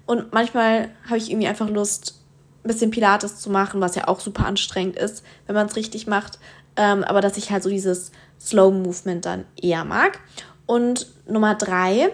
[0.07, 2.20] Und manchmal habe ich irgendwie einfach Lust,
[2.64, 6.07] ein bisschen Pilates zu machen, was ja auch super anstrengend ist, wenn man es richtig
[6.07, 6.38] macht.
[6.76, 10.18] Ähm, aber dass ich halt so dieses Slow Movement dann eher mag.
[10.66, 12.11] Und Nummer drei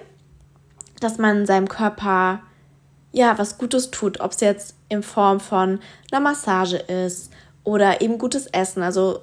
[1.00, 2.40] dass man seinem Körper
[3.12, 5.80] ja was Gutes tut, ob es jetzt in Form von
[6.12, 7.32] einer Massage ist
[7.64, 9.20] oder eben gutes Essen, also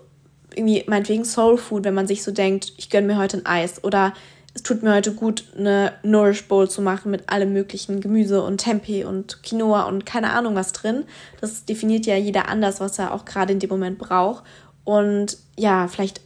[0.56, 3.84] irgendwie meinetwegen Soul Food, wenn man sich so denkt, ich gönne mir heute ein Eis
[3.84, 4.14] oder
[4.58, 8.58] es tut mir heute gut, eine Nourish Bowl zu machen mit allem möglichen Gemüse und
[8.58, 11.06] Tempeh und Quinoa und keine Ahnung was drin.
[11.40, 14.44] Das definiert ja jeder anders, was er auch gerade in dem Moment braucht.
[14.84, 16.22] Und ja, vielleicht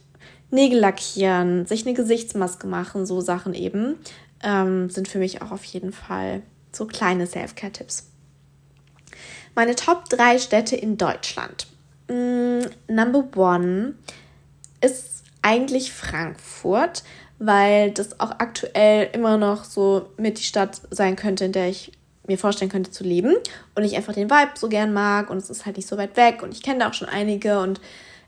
[0.50, 3.96] Nägel lackieren, sich eine Gesichtsmaske machen, so Sachen eben
[4.42, 8.08] ähm, sind für mich auch auf jeden Fall so kleine Self-Care-Tipps.
[9.54, 11.66] Meine Top 3 Städte in Deutschland.
[12.08, 13.94] Mm, number one
[14.80, 17.02] ist eigentlich Frankfurt,
[17.38, 21.92] weil das auch aktuell immer noch so mit die Stadt sein könnte, in der ich
[22.26, 23.34] mir vorstellen könnte zu leben
[23.74, 26.16] und ich einfach den Vibe so gern mag und es ist halt nicht so weit
[26.16, 27.80] weg und ich kenne da auch schon einige und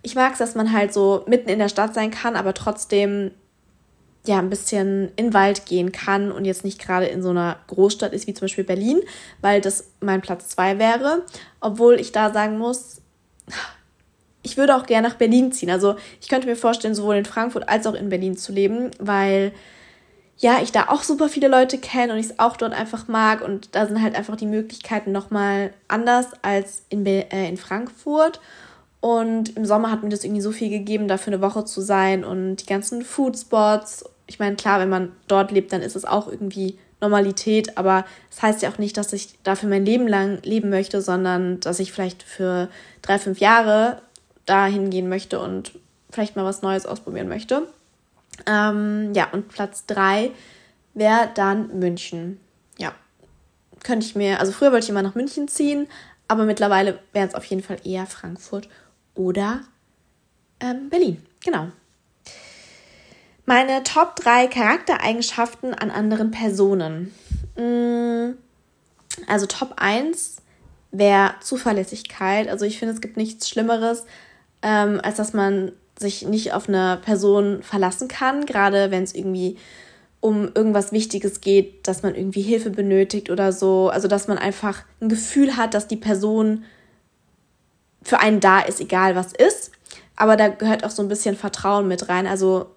[0.03, 3.31] ich mag es, dass man halt so mitten in der Stadt sein kann, aber trotzdem
[4.27, 7.59] ja ein bisschen in den Wald gehen kann und jetzt nicht gerade in so einer
[7.67, 9.01] Großstadt ist wie zum Beispiel Berlin,
[9.41, 11.23] weil das mein Platz zwei wäre.
[11.61, 13.03] Obwohl ich da sagen muss,
[14.43, 15.71] ich würde auch gerne nach Berlin ziehen.
[15.71, 19.53] Also ich könnte mir vorstellen, sowohl in Frankfurt als auch in Berlin zu leben, weil
[20.37, 23.41] ja, ich da auch super viele Leute kenne und ich es auch dort einfach mag
[23.41, 28.41] und da sind halt einfach die Möglichkeiten nochmal anders als in, Be äh, in Frankfurt.
[29.01, 31.83] Und im Sommer hat mir das irgendwie so viel gegeben, da für eine Woche zu
[31.83, 36.05] sein und die ganzen Foodspots ich meine, klar, wenn man dort lebt, dann ist es
[36.05, 40.41] auch irgendwie Normalität, aber das heißt ja auch nicht, dass ich dafür mein Leben lang
[40.43, 42.69] leben möchte, sondern dass ich vielleicht für
[43.03, 44.01] drei, fünf Jahre
[44.47, 45.73] dahin gehen möchte und
[46.11, 47.69] vielleicht mal was Neues ausprobieren möchte.
[48.47, 50.31] Ähm, ja, und Platz drei
[50.95, 52.41] wäre dann München.
[52.79, 52.95] Ja,
[53.83, 55.89] könnte ich mir, also früher wollte ich immer nach München ziehen,
[56.29, 58.69] aber mittlerweile wäre es auf jeden Fall eher Frankfurt
[59.15, 59.61] oder
[60.61, 61.25] ähm, Berlin.
[61.45, 61.69] Genau.
[63.47, 67.15] Meine Top 3 Charaktereigenschaften an anderen Personen.
[67.57, 68.37] Mm,
[69.29, 70.37] also Top 1
[70.93, 72.49] wäre Zuverlässigkeit.
[72.49, 74.07] Also ich finde, es gibt nichts Schlimmeres,
[74.63, 79.59] ähm, als dass man sich nicht auf eine Person verlassen kann, gerade wenn es irgendwie
[80.21, 83.91] um irgendwas Wichtiges geht, dass man irgendwie Hilfe benötigt oder so.
[83.91, 86.65] Also dass man einfach ein Gefühl hat, dass die Person
[88.03, 89.71] für einen da ist, egal was ist.
[90.17, 92.27] Aber da gehört auch so ein bisschen Vertrauen mit rein.
[92.27, 92.74] Also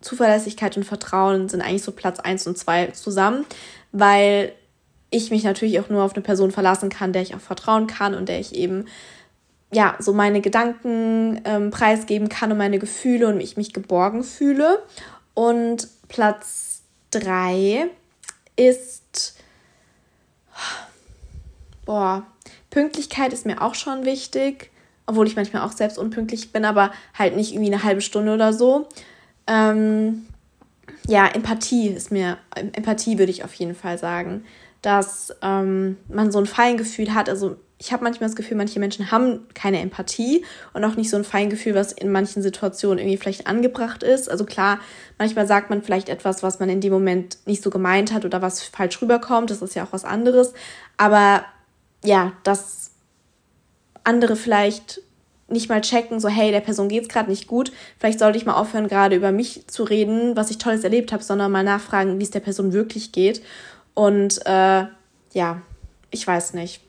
[0.00, 3.44] Zuverlässigkeit und Vertrauen sind eigentlich so Platz 1 und 2 zusammen,
[3.92, 4.52] weil
[5.10, 8.14] ich mich natürlich auch nur auf eine Person verlassen kann, der ich auch vertrauen kann
[8.14, 8.86] und der ich eben
[9.72, 14.82] ja so meine Gedanken ähm, preisgeben kann und meine Gefühle und ich mich geborgen fühle.
[15.34, 17.88] Und Platz 3
[18.56, 19.36] ist
[21.88, 22.26] boah,
[22.68, 24.70] Pünktlichkeit ist mir auch schon wichtig,
[25.06, 28.52] obwohl ich manchmal auch selbst unpünktlich bin, aber halt nicht irgendwie eine halbe Stunde oder
[28.52, 28.86] so.
[29.48, 30.26] Ähm,
[31.08, 34.44] ja, Empathie ist mir, Empathie würde ich auf jeden Fall sagen,
[34.82, 37.28] dass ähm, man so ein Feingefühl hat.
[37.28, 41.16] Also ich habe manchmal das Gefühl, manche Menschen haben keine Empathie und auch nicht so
[41.16, 44.30] ein Feingefühl, was in manchen Situationen irgendwie vielleicht angebracht ist.
[44.30, 44.80] Also klar,
[45.16, 48.42] manchmal sagt man vielleicht etwas, was man in dem Moment nicht so gemeint hat oder
[48.42, 49.50] was falsch rüberkommt.
[49.50, 50.52] Das ist ja auch was anderes.
[50.96, 51.44] Aber
[52.04, 52.90] ja, dass
[54.04, 55.00] andere vielleicht
[55.48, 57.72] nicht mal checken, so hey, der Person geht's gerade nicht gut.
[57.98, 61.22] Vielleicht sollte ich mal aufhören, gerade über mich zu reden, was ich Tolles erlebt habe,
[61.22, 63.42] sondern mal nachfragen, wie es der Person wirklich geht.
[63.94, 64.84] Und äh,
[65.32, 65.62] ja,
[66.10, 66.82] ich weiß nicht.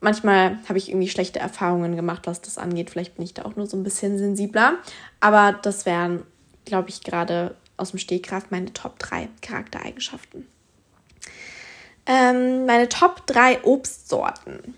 [0.00, 2.90] Manchmal habe ich irgendwie schlechte Erfahrungen gemacht, was das angeht.
[2.90, 4.74] Vielleicht bin ich da auch nur so ein bisschen sensibler.
[5.20, 6.22] Aber das wären,
[6.64, 10.46] glaube ich, gerade aus dem Stegreif meine Top 3 Charaktereigenschaften.
[12.06, 14.74] Ähm, meine Top 3 Obstsorten.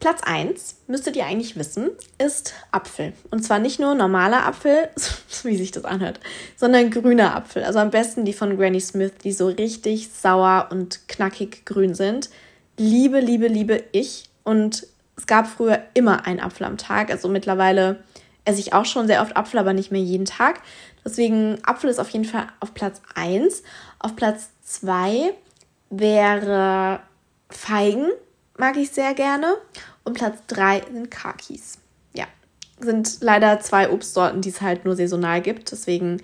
[0.00, 3.12] Platz 1, müsstet ihr eigentlich wissen, ist Apfel.
[3.30, 4.88] Und zwar nicht nur normaler Apfel,
[5.42, 6.20] wie sich das anhört,
[6.56, 7.62] sondern grüner Apfel.
[7.62, 12.30] Also am besten die von Granny Smith, die so richtig sauer und knackig grün sind.
[12.78, 14.30] Liebe, liebe, liebe ich.
[14.42, 14.86] Und
[15.16, 17.10] es gab früher immer einen Apfel am Tag.
[17.10, 18.02] Also mittlerweile
[18.46, 20.62] esse ich auch schon sehr oft Apfel, aber nicht mehr jeden Tag.
[21.04, 23.62] Deswegen Apfel ist auf jeden Fall auf Platz 1.
[23.98, 25.34] Auf Platz 2
[25.90, 27.00] wäre
[27.50, 28.06] Feigen,
[28.56, 29.56] mag ich sehr gerne.
[30.04, 31.78] Und Platz 3 sind Kakis.
[32.14, 32.26] Ja,
[32.78, 35.72] sind leider zwei Obstsorten, die es halt nur saisonal gibt.
[35.72, 36.22] Deswegen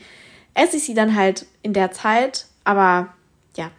[0.55, 2.47] esse ich sie dann halt in der Zeit.
[2.65, 3.15] Aber
[3.57, 3.71] ja,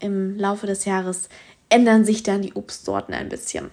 [0.00, 1.28] im Laufe des Jahres
[1.68, 3.70] ändern sich dann die Obstsorten ein bisschen.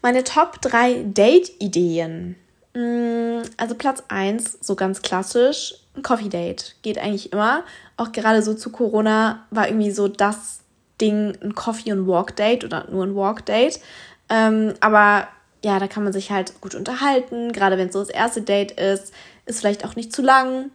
[0.00, 2.36] Meine Top 3 Date-Ideen.
[2.74, 6.76] Mm, also Platz 1, so ganz klassisch, ein Coffee Date.
[6.82, 7.64] Geht eigentlich immer.
[7.96, 10.60] Auch gerade so zu Corona war irgendwie so das
[11.00, 13.80] Ding ein Coffee- und Walk-Date oder nur ein Walk-Date.
[14.28, 15.28] Ähm, aber
[15.64, 18.72] ja, da kann man sich halt gut unterhalten, gerade wenn es so das erste Date
[18.72, 19.12] ist,
[19.46, 20.70] ist vielleicht auch nicht zu lang.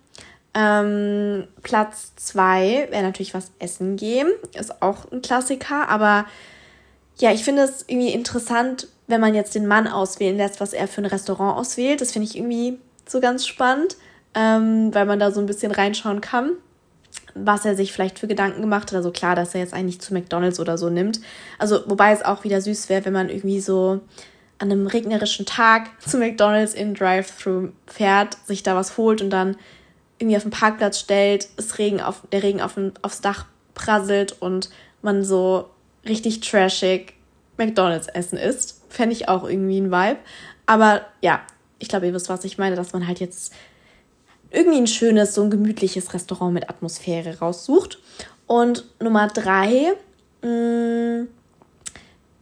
[0.54, 6.26] Ähm, Platz zwei wäre natürlich was essen gehen, ist auch ein Klassiker, aber
[7.18, 10.88] ja, ich finde es irgendwie interessant, wenn man jetzt den Mann auswählen lässt, was er
[10.88, 12.02] für ein Restaurant auswählt.
[12.02, 13.98] Das finde ich irgendwie so ganz spannend,
[14.34, 16.54] ähm, weil man da so ein bisschen reinschauen kann
[17.36, 18.96] was er sich vielleicht für Gedanken gemacht hat.
[18.96, 21.20] Also klar, dass er jetzt eigentlich zu McDonalds oder so nimmt.
[21.58, 24.02] Also wobei es auch wieder süß wäre, wenn man irgendwie so
[24.60, 29.58] an einem regnerischen Tag zu McDonalds in Drive-Thru fährt, sich da was holt und dann
[30.20, 34.70] irgendwie auf den Parkplatz stellt, es Regen auf, der Regen auf, aufs Dach prasselt und
[35.02, 35.70] man so
[36.08, 37.14] richtig trashig
[37.58, 38.84] McDonalds essen isst.
[38.90, 40.20] Fände ich auch irgendwie ein Vibe.
[40.66, 41.42] Aber ja,
[41.80, 43.54] ich glaube, ihr wisst, was ich meine, dass man halt jetzt
[44.54, 48.00] irgendwie ein schönes, so ein gemütliches Restaurant mit Atmosphäre raussucht.
[48.48, 49.94] Und Nummer drei,
[50.42, 51.28] mh, mm,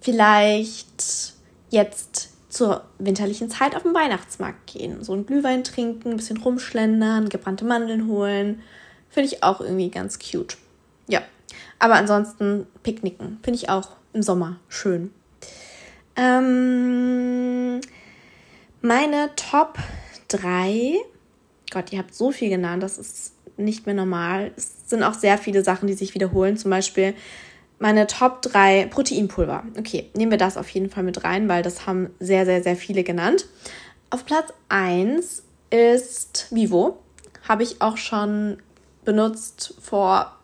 [0.01, 1.33] vielleicht
[1.69, 5.03] jetzt zur winterlichen Zeit auf den Weihnachtsmarkt gehen.
[5.03, 8.61] So ein Glühwein trinken, ein bisschen rumschlendern, gebrannte Mandeln holen.
[9.09, 10.57] Finde ich auch irgendwie ganz cute.
[11.07, 11.21] Ja,
[11.79, 13.39] aber ansonsten Picknicken.
[13.41, 15.13] Finde ich auch im Sommer schön.
[16.17, 17.79] Ähm,
[18.81, 19.77] meine Top
[20.27, 20.97] 3
[21.71, 24.51] Gott, ihr habt so viel genannt, das ist nicht mehr normal.
[24.55, 26.57] Es sind auch sehr viele Sachen, die sich wiederholen.
[26.57, 27.13] Zum Beispiel
[27.79, 29.63] meine Top 3 Proteinpulver.
[29.77, 32.75] Okay, nehmen wir das auf jeden Fall mit rein, weil das haben sehr, sehr, sehr
[32.75, 33.47] viele genannt.
[34.09, 36.99] Auf Platz 1 ist Vivo.
[37.47, 38.57] Habe ich auch schon
[39.03, 40.37] benutzt vor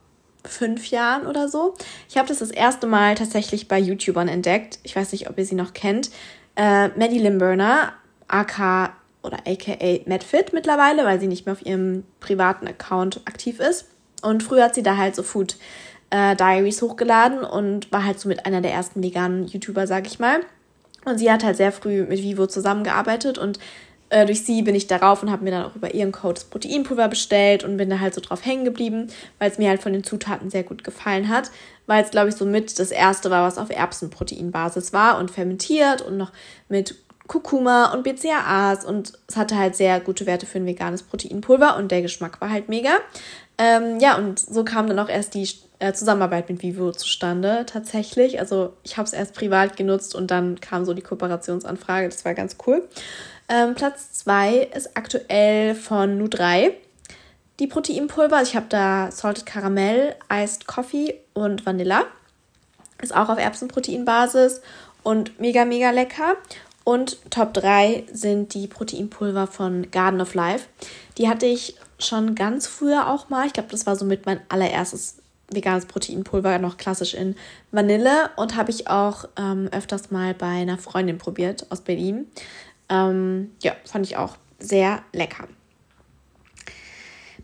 [0.45, 1.75] fünf Jahren oder so.
[2.09, 4.79] Ich habe das das erste Mal tatsächlich bei YouTubern entdeckt.
[4.83, 6.09] Ich weiß nicht, ob ihr sie noch kennt.
[6.55, 7.93] Äh, Maddie Limburner,
[8.27, 13.85] aka oder aka MadFit mittlerweile, weil sie nicht mehr auf ihrem privaten Account aktiv ist.
[14.21, 15.57] Und früher hat sie da halt so Food
[16.09, 20.19] äh, Diaries hochgeladen und war halt so mit einer der ersten veganen YouTuber, sag ich
[20.19, 20.39] mal.
[21.05, 23.59] Und sie hat halt sehr früh mit Vivo zusammengearbeitet und
[24.09, 26.45] äh, durch sie bin ich darauf und habe mir dann auch über ihren Code das
[26.45, 29.93] Proteinpulver bestellt und bin da halt so drauf hängen geblieben, weil es mir halt von
[29.93, 31.51] den Zutaten sehr gut gefallen hat,
[31.87, 36.01] weil es glaube ich so mit das erste war, was auf Erbsenproteinbasis war und fermentiert
[36.01, 36.31] und noch
[36.69, 36.95] mit
[37.27, 41.91] Kurkuma und BCAAs und es hatte halt sehr gute Werte für ein veganes Proteinpulver und
[41.91, 42.91] der Geschmack war halt mega.
[43.57, 48.39] Ähm, ja, und so kam dann auch erst die äh, Zusammenarbeit mit Vivo zustande tatsächlich.
[48.39, 52.07] Also ich habe es erst privat genutzt und dann kam so die Kooperationsanfrage.
[52.09, 52.87] Das war ganz cool.
[53.49, 56.71] Ähm, Platz 2 ist aktuell von Nu3.
[57.59, 58.37] Die Proteinpulver.
[58.37, 62.03] Also ich habe da Salted Caramel, Iced Coffee und Vanilla.
[63.01, 64.61] Ist auch auf Erbsenproteinbasis
[65.03, 66.35] und mega, mega lecker.
[66.87, 70.67] Und Top 3 sind die Proteinpulver von Garden of Life.
[71.17, 73.45] Die hatte ich schon ganz früher auch mal.
[73.45, 75.17] Ich glaube, das war somit mein allererstes
[75.51, 77.35] veganes Proteinpulver, noch klassisch in
[77.71, 78.29] Vanille.
[78.37, 82.25] Und habe ich auch ähm, öfters mal bei einer Freundin probiert aus Berlin.
[82.87, 85.49] Ähm, ja, fand ich auch sehr lecker.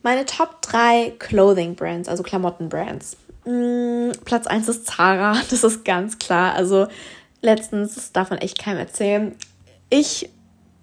[0.04, 3.18] Meine Top 3 Clothing Brands, also Klamotten Brands.
[3.44, 6.54] Mm, Platz 1 ist Zara, das ist ganz klar.
[6.54, 6.88] Also
[7.44, 9.36] letztens, das darf man echt keinem erzählen,
[9.90, 10.30] ich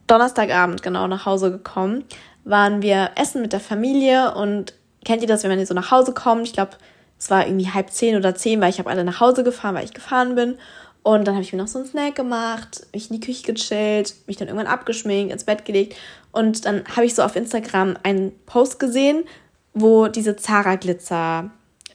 [0.06, 2.04] Donnerstagabend genau nach Hause gekommen,
[2.44, 6.12] waren wir essen mit der Familie und kennt ihr das, wenn man so nach Hause
[6.12, 6.46] kommt?
[6.46, 6.72] Ich glaube,
[7.18, 9.84] es war irgendwie halb zehn oder zehn, weil ich habe alle nach Hause gefahren, weil
[9.84, 10.56] ich gefahren bin.
[11.02, 14.14] Und dann habe ich mir noch so einen Snack gemacht, mich in die Küche gechillt,
[14.26, 15.96] mich dann irgendwann abgeschminkt, ins Bett gelegt.
[16.32, 19.24] Und dann habe ich so auf Instagram einen Post gesehen,
[19.72, 21.50] wo diese Zara Glitzer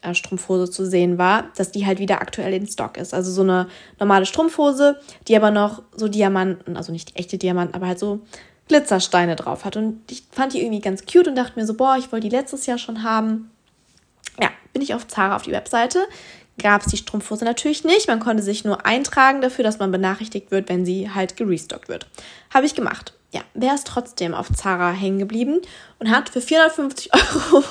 [0.06, 3.12] äh, Strumpfhose zu sehen war, dass die halt wieder aktuell in Stock ist.
[3.12, 7.88] Also so eine normale Strumpfhose, die aber noch so Diamanten, also nicht echte Diamanten, aber
[7.88, 8.20] halt so
[8.68, 9.76] Glitzersteine drauf hat.
[9.76, 12.36] Und ich fand die irgendwie ganz cute und dachte mir so, boah, ich wollte die
[12.36, 13.50] letztes Jahr schon haben.
[14.40, 16.00] Ja, bin ich auf Zara auf die Webseite
[16.62, 18.08] gab es die Strumpfhose natürlich nicht.
[18.08, 22.06] Man konnte sich nur eintragen dafür, dass man benachrichtigt wird, wenn sie halt gerestockt wird.
[22.52, 23.12] Habe ich gemacht.
[23.32, 25.60] Ja, wer ist trotzdem auf Zara hängen geblieben
[25.98, 27.10] und hat für 450
[27.52, 27.64] Euro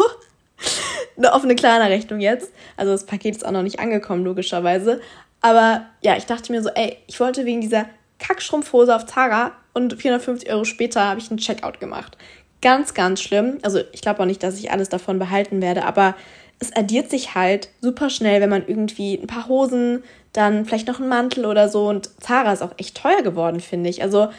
[1.18, 2.52] eine offene Klarna-Rechnung jetzt.
[2.78, 5.02] Also das Paket ist auch noch nicht angekommen, logischerweise.
[5.42, 7.86] Aber ja, ich dachte mir so, ey, ich wollte wegen dieser
[8.20, 12.18] Kackstrumpfhose auf Zara und 450 Euro später habe ich einen Checkout gemacht.
[12.62, 13.60] Ganz, ganz schlimm.
[13.62, 16.16] Also ich glaube auch nicht, dass ich alles davon behalten werde, aber
[16.60, 21.00] es addiert sich halt super schnell, wenn man irgendwie ein paar Hosen, dann vielleicht noch
[21.00, 21.88] einen Mantel oder so.
[21.88, 24.02] Und Zara ist auch echt teuer geworden, finde ich.
[24.02, 24.30] Also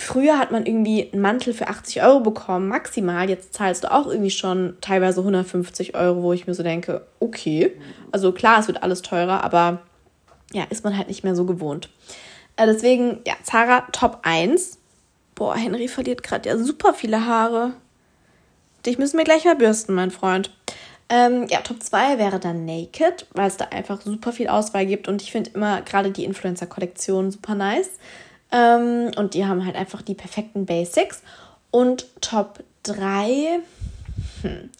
[0.00, 3.28] früher hat man irgendwie einen Mantel für 80 Euro bekommen, maximal.
[3.28, 7.72] Jetzt zahlst du auch irgendwie schon teilweise 150 Euro, wo ich mir so denke, okay.
[8.12, 9.82] Also klar, es wird alles teurer, aber
[10.52, 11.88] ja, ist man halt nicht mehr so gewohnt.
[12.56, 14.78] Äh, deswegen, ja, Zara Top 1.
[15.34, 17.72] Boah, Henry verliert gerade ja super viele Haare.
[18.84, 20.50] Dich müssen wir gleich mal bürsten, mein Freund.
[21.08, 25.08] Ähm, ja, Top 2 wäre dann Naked, weil es da einfach super viel Auswahl gibt
[25.08, 27.90] und ich finde immer gerade die Influencer-Kollektion super nice.
[28.52, 31.22] Ähm, und die haben halt einfach die perfekten Basics.
[31.70, 33.60] Und Top 3,
[34.42, 34.70] hm.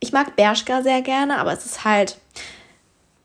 [0.00, 2.18] ich mag Bershka sehr gerne, aber es ist halt,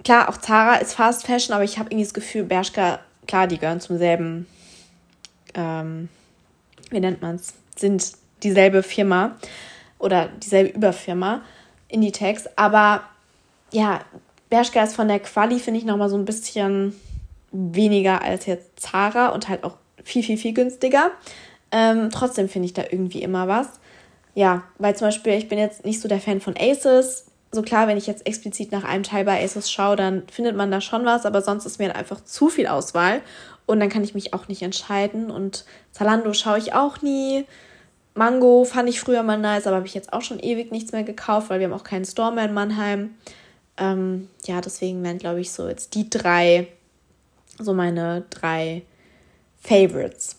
[0.04, 3.58] klar, auch Zara ist Fast Fashion, aber ich habe irgendwie das Gefühl, Bershka, klar, die
[3.58, 4.46] gehören zum selben,
[5.56, 6.10] ähm,
[6.92, 8.12] wie nennt man es, sind
[8.44, 9.36] dieselbe Firma
[10.00, 11.42] oder dieselbe Überfirma.
[11.90, 12.48] Inditex.
[12.56, 13.04] Aber
[13.72, 14.02] ja,
[14.50, 16.96] Bershka ist von der Quali, finde ich, nochmal so ein bisschen
[17.52, 19.78] weniger als jetzt Zara und halt auch
[20.08, 21.12] viel, viel, viel günstiger.
[21.72, 23.68] Ähm, trotzdem finde ich da irgendwie immer was.
[24.34, 27.26] Ja, weil zum Beispiel, ich bin jetzt nicht so der Fan von Aces.
[27.52, 30.72] So klar, wenn ich jetzt explizit nach einem Teil bei Aces schaue, dann findet man
[30.72, 33.22] da schon was, aber sonst ist mir einfach zu viel Auswahl
[33.66, 35.30] und dann kann ich mich auch nicht entscheiden.
[35.30, 37.46] Und Zalando schaue ich auch nie.
[38.16, 41.04] Mango fand ich früher mal nice, aber habe ich jetzt auch schon ewig nichts mehr
[41.04, 43.16] gekauft, weil wir haben auch keinen Store mehr in Mannheim.
[43.78, 46.68] Ähm, ja, deswegen wären, glaube ich, so jetzt die drei,
[47.60, 48.84] so meine drei
[49.68, 50.38] Favorites,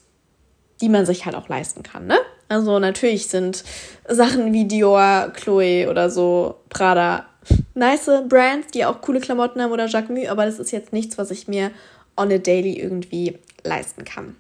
[0.81, 2.19] die man sich halt auch leisten kann, ne?
[2.49, 3.63] Also natürlich sind
[4.09, 7.27] Sachen wie Dior, Chloe oder so, Prada,
[7.75, 11.31] nice Brands, die auch coole Klamotten haben oder Jacquemus, aber das ist jetzt nichts, was
[11.31, 11.71] ich mir
[12.17, 14.37] on a daily irgendwie leisten kann.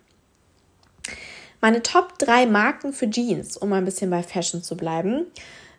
[1.60, 5.26] Meine Top 3 Marken für Jeans, um mal ein bisschen bei Fashion zu bleiben.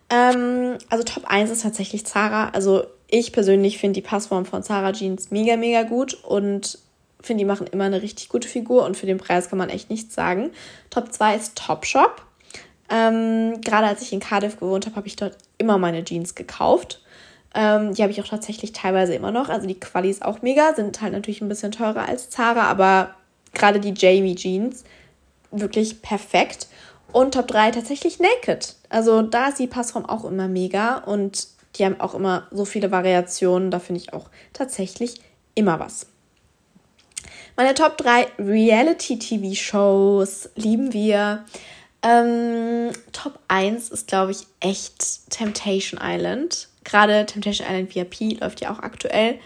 [0.10, 2.50] Ähm, also Top 1 ist tatsächlich Zara.
[2.50, 6.80] Also ich persönlich finde die Passform von Zara Jeans mega, mega gut und
[7.22, 9.90] finde, die machen immer eine richtig gute Figur und für den Preis kann man echt
[9.90, 10.52] nichts sagen.
[10.90, 12.22] Top 2 ist Topshop.
[12.90, 17.02] Ähm, Gerade als ich in Cardiff gewohnt habe, habe ich dort immer meine Jeans gekauft.
[17.54, 19.50] Ähm, die habe ich auch tatsächlich teilweise immer noch.
[19.50, 23.16] Also die Quali ist auch mega, sind halt natürlich ein bisschen teurer als Zara, aber
[23.54, 24.84] gerade die Jamie Jeans
[25.52, 26.68] wirklich perfekt.
[27.12, 28.76] Und Top 3 tatsächlich Naked.
[28.90, 32.92] Also da ist die Passform auch immer mega und die haben auch immer so viele
[32.92, 33.72] Variationen.
[33.72, 35.22] Da finde ich auch tatsächlich
[35.56, 36.06] immer was.
[37.56, 41.46] Meine Top 3 Reality-TV-Shows lieben wir.
[42.02, 46.70] Ähm, Top 1 ist, glaube ich, echt Temptation Island.
[46.84, 49.40] Gerade Temptation Island VIP läuft ja auch aktuell.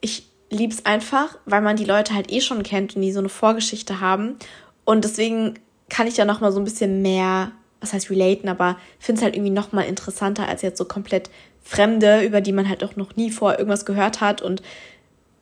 [0.00, 3.20] Ich liebe es einfach, weil man die Leute halt eh schon kennt und die so
[3.20, 4.36] eine Vorgeschichte haben.
[4.84, 5.54] Und deswegen
[5.88, 9.34] kann ich da nochmal so ein bisschen mehr, was heißt relaten, aber finde es halt
[9.34, 11.30] irgendwie nochmal interessanter als jetzt so komplett
[11.62, 14.62] Fremde, über die man halt auch noch nie vor irgendwas gehört hat und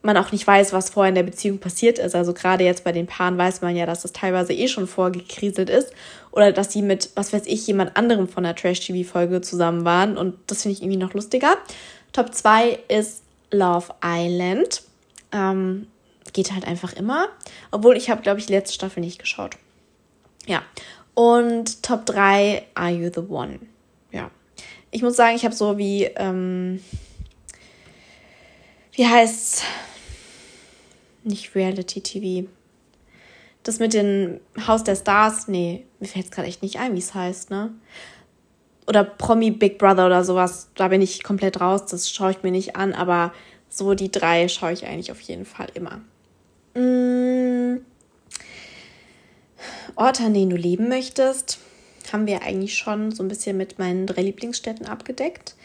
[0.03, 2.13] man auch nicht weiß, was vorher in der Beziehung passiert ist.
[2.13, 5.69] Also gerade jetzt bei den Paaren weiß man ja, dass das teilweise eh schon vorgekriselt
[5.69, 5.93] ist
[6.31, 10.35] oder dass sie mit, was weiß ich, jemand anderem von der Trash-TV-Folge zusammen waren und
[10.47, 11.57] das finde ich irgendwie noch lustiger.
[12.11, 14.83] Top 2 ist Love Island.
[15.31, 15.87] Ähm,
[16.33, 17.29] geht halt einfach immer.
[17.71, 19.57] Obwohl ich habe, glaube ich, die letzte Staffel nicht geschaut.
[20.45, 20.63] Ja.
[21.13, 23.59] Und Top 3, Are You the One?
[24.11, 24.31] Ja.
[24.91, 26.83] Ich muss sagen, ich habe so wie, ähm,
[28.93, 29.63] wie heißt's?
[31.23, 32.49] Nicht Reality TV.
[33.63, 36.99] Das mit dem Haus der Stars, nee, mir fällt es gerade echt nicht ein, wie
[36.99, 37.73] es heißt, ne?
[38.87, 42.51] Oder Promi Big Brother oder sowas, da bin ich komplett raus, das schaue ich mir
[42.51, 43.33] nicht an, aber
[43.69, 46.01] so die drei schaue ich eigentlich auf jeden Fall immer.
[46.75, 47.79] Mmh.
[49.95, 51.59] Ort, an denen du leben möchtest,
[52.11, 55.55] haben wir eigentlich schon so ein bisschen mit meinen drei Lieblingsstädten abgedeckt.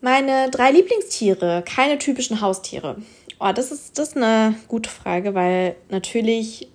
[0.00, 2.96] Meine drei Lieblingstiere, keine typischen Haustiere.
[3.40, 6.68] Oh, das ist, das ist eine gute Frage, weil natürlich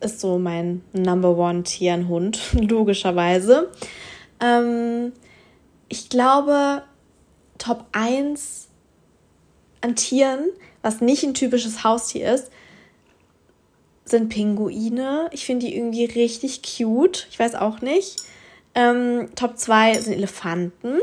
[0.00, 3.70] ist so mein Number One Tier ein Hund, logischerweise.
[4.40, 5.12] Ähm,
[5.88, 6.82] ich glaube,
[7.58, 8.68] Top 1
[9.80, 10.50] an Tieren,
[10.82, 12.50] was nicht ein typisches Haustier ist,
[14.04, 15.28] sind Pinguine.
[15.32, 17.26] Ich finde die irgendwie richtig cute.
[17.30, 18.16] Ich weiß auch nicht.
[18.74, 20.98] Ähm, Top 2 sind Elefanten.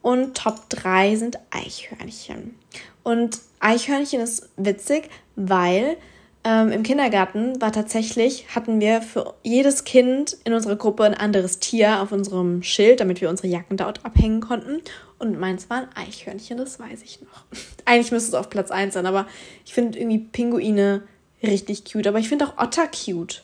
[0.00, 2.54] Und Top 3 sind Eichhörnchen.
[3.02, 5.96] Und Eichhörnchen ist witzig, weil
[6.44, 11.58] ähm, im Kindergarten war tatsächlich, hatten wir für jedes Kind in unserer Gruppe ein anderes
[11.58, 14.82] Tier auf unserem Schild, damit wir unsere Jacken dort abhängen konnten.
[15.18, 17.44] Und meins war ein Eichhörnchen, das weiß ich noch.
[17.86, 19.26] Eigentlich müsste es auf Platz 1 sein, aber
[19.64, 21.02] ich finde irgendwie Pinguine
[21.42, 22.06] richtig cute.
[22.06, 23.42] Aber ich finde auch Otter cute.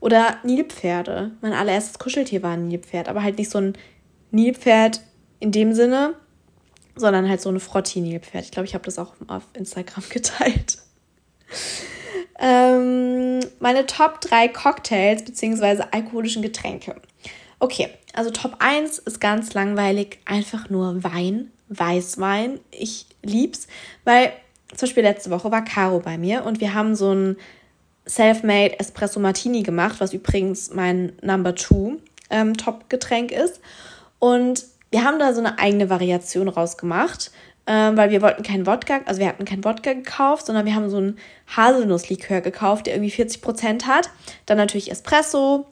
[0.00, 1.30] Oder Nilpferde.
[1.40, 3.72] Mein allererstes Kuscheltier war ein Nilpferd, aber halt nicht so ein
[4.32, 5.00] Nilpferd
[5.40, 6.14] in dem Sinne,
[6.96, 8.44] sondern halt so eine Frotti-Nilpferd.
[8.44, 10.78] Ich glaube, ich habe das auch auf Instagram geteilt.
[12.38, 15.84] ähm, meine Top 3 Cocktails bzw.
[15.90, 17.00] alkoholischen Getränke.
[17.58, 22.60] Okay, also Top 1 ist ganz langweilig, einfach nur Wein, Weißwein.
[22.70, 23.66] Ich lieb's,
[24.04, 24.32] weil
[24.68, 27.36] zum Beispiel letzte Woche war Caro bei mir und wir haben so ein
[28.06, 33.60] Selfmade Espresso Martini gemacht, was übrigens mein Number Two ähm, Top-Getränk ist.
[34.18, 34.64] Und
[34.94, 37.30] wir haben da so eine eigene Variation rausgemacht,
[37.66, 40.88] ähm, weil wir wollten keinen Wodka, also wir hatten keinen Wodka gekauft, sondern wir haben
[40.88, 41.18] so einen
[41.56, 44.10] Haselnusslikör gekauft, der irgendwie 40 Prozent hat.
[44.46, 45.66] Dann natürlich Espresso,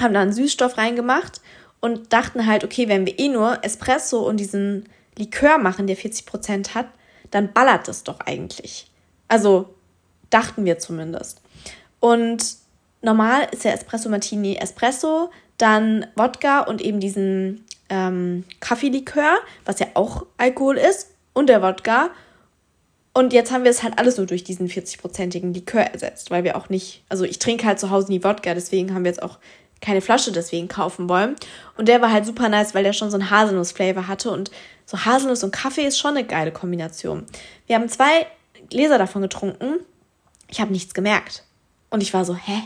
[0.00, 1.40] haben da einen Süßstoff reingemacht
[1.80, 6.26] und dachten halt, okay, wenn wir eh nur Espresso und diesen Likör machen, der 40
[6.26, 6.88] Prozent hat,
[7.30, 8.90] dann ballert das doch eigentlich.
[9.28, 9.74] Also
[10.34, 11.40] Dachten wir zumindest.
[12.00, 12.56] Und
[13.02, 19.86] normal ist der Espresso Martini Espresso, dann Wodka und eben diesen ähm, Kaffeelikör, was ja
[19.94, 22.10] auch Alkohol ist, und der Wodka.
[23.12, 26.56] Und jetzt haben wir es halt alles nur durch diesen 40-prozentigen Likör ersetzt, weil wir
[26.56, 29.38] auch nicht, also ich trinke halt zu Hause nie Wodka, deswegen haben wir jetzt auch
[29.80, 31.36] keine Flasche deswegen kaufen wollen.
[31.76, 34.50] Und der war halt super nice, weil der schon so einen Haselnuss-Flavor hatte und
[34.86, 37.24] so Haselnuss und Kaffee ist schon eine geile Kombination.
[37.66, 38.26] Wir haben zwei
[38.70, 39.80] Gläser davon getrunken
[40.48, 41.44] ich habe nichts gemerkt.
[41.90, 42.62] Und ich war so, hä?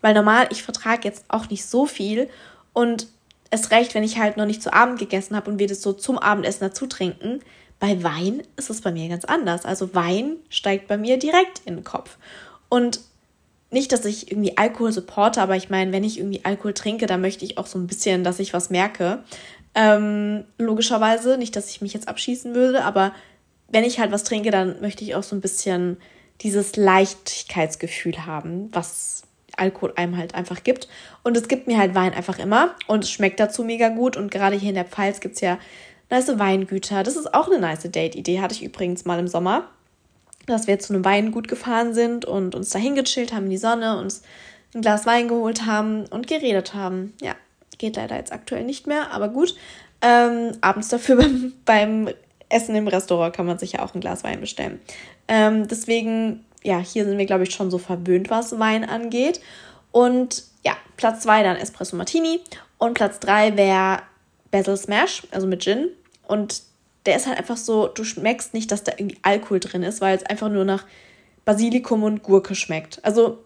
[0.00, 2.28] Weil normal, ich vertrage jetzt auch nicht so viel
[2.72, 3.06] und
[3.50, 5.92] es reicht, wenn ich halt noch nicht zu Abend gegessen habe und wir das so
[5.92, 7.40] zum Abendessen dazu trinken.
[7.78, 9.64] Bei Wein ist es bei mir ganz anders.
[9.64, 12.18] Also Wein steigt bei mir direkt in den Kopf.
[12.68, 13.00] Und
[13.70, 17.20] nicht, dass ich irgendwie Alkohol supporte, aber ich meine, wenn ich irgendwie Alkohol trinke, dann
[17.20, 19.22] möchte ich auch so ein bisschen, dass ich was merke.
[19.74, 23.12] Ähm, logischerweise, nicht, dass ich mich jetzt abschießen würde, aber
[23.68, 25.96] wenn ich halt was trinke, dann möchte ich auch so ein bisschen
[26.40, 29.22] dieses Leichtigkeitsgefühl haben, was
[29.60, 30.88] Alkohol einem halt einfach gibt.
[31.22, 34.16] Und es gibt mir halt Wein einfach immer und es schmeckt dazu mega gut.
[34.16, 35.58] Und gerade hier in der Pfalz gibt es ja
[36.10, 37.02] nice Weingüter.
[37.02, 38.40] Das ist auch eine nice Date-Idee.
[38.40, 39.68] Hatte ich übrigens mal im Sommer,
[40.46, 43.98] dass wir zu einem Weingut gefahren sind und uns dahin gechillt haben in die Sonne,
[43.98, 44.22] uns
[44.74, 47.14] ein Glas Wein geholt haben und geredet haben.
[47.20, 47.34] Ja,
[47.78, 49.54] geht leider jetzt aktuell nicht mehr, aber gut.
[50.02, 52.08] Ähm, abends dafür beim, beim
[52.48, 54.80] Essen im Restaurant kann man sich ja auch ein Glas Wein bestellen.
[55.28, 59.40] Ähm, deswegen, ja, hier sind wir, glaube ich, schon so verwöhnt, was Wein angeht.
[59.92, 62.40] Und ja, Platz 2 dann Espresso Martini.
[62.78, 64.02] Und Platz 3 wäre
[64.50, 65.88] Basil Smash, also mit Gin.
[66.26, 66.62] Und
[67.06, 70.16] der ist halt einfach so, du schmeckst nicht, dass da irgendwie Alkohol drin ist, weil
[70.16, 70.84] es einfach nur nach
[71.44, 73.04] Basilikum und Gurke schmeckt.
[73.04, 73.38] Also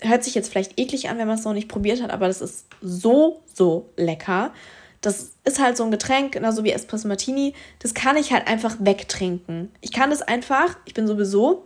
[0.00, 2.40] hört sich jetzt vielleicht eklig an, wenn man es noch nicht probiert hat, aber das
[2.40, 4.52] ist so, so lecker.
[5.00, 7.54] Das ist halt so ein Getränk, genauso wie Espresso Martini.
[7.80, 9.70] Das kann ich halt einfach wegtrinken.
[9.80, 11.64] Ich kann das einfach, ich bin sowieso,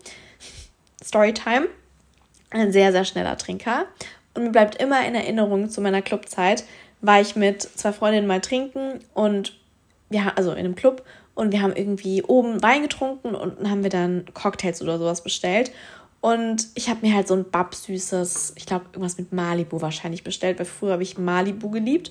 [1.07, 1.69] Storytime,
[2.51, 3.87] ein sehr, sehr schneller Trinker.
[4.35, 6.65] Und mir bleibt immer in Erinnerung zu meiner Clubzeit,
[7.01, 9.57] war ich mit zwei Freundinnen mal trinken und
[10.11, 11.05] ja, also in einem Club
[11.35, 15.71] und wir haben irgendwie oben Wein getrunken und haben wir dann Cocktails oder sowas bestellt.
[16.23, 20.59] Und ich habe mir halt so ein Bab-süßes, ich glaube, irgendwas mit Malibu wahrscheinlich bestellt,
[20.59, 22.11] weil früher habe ich Malibu geliebt.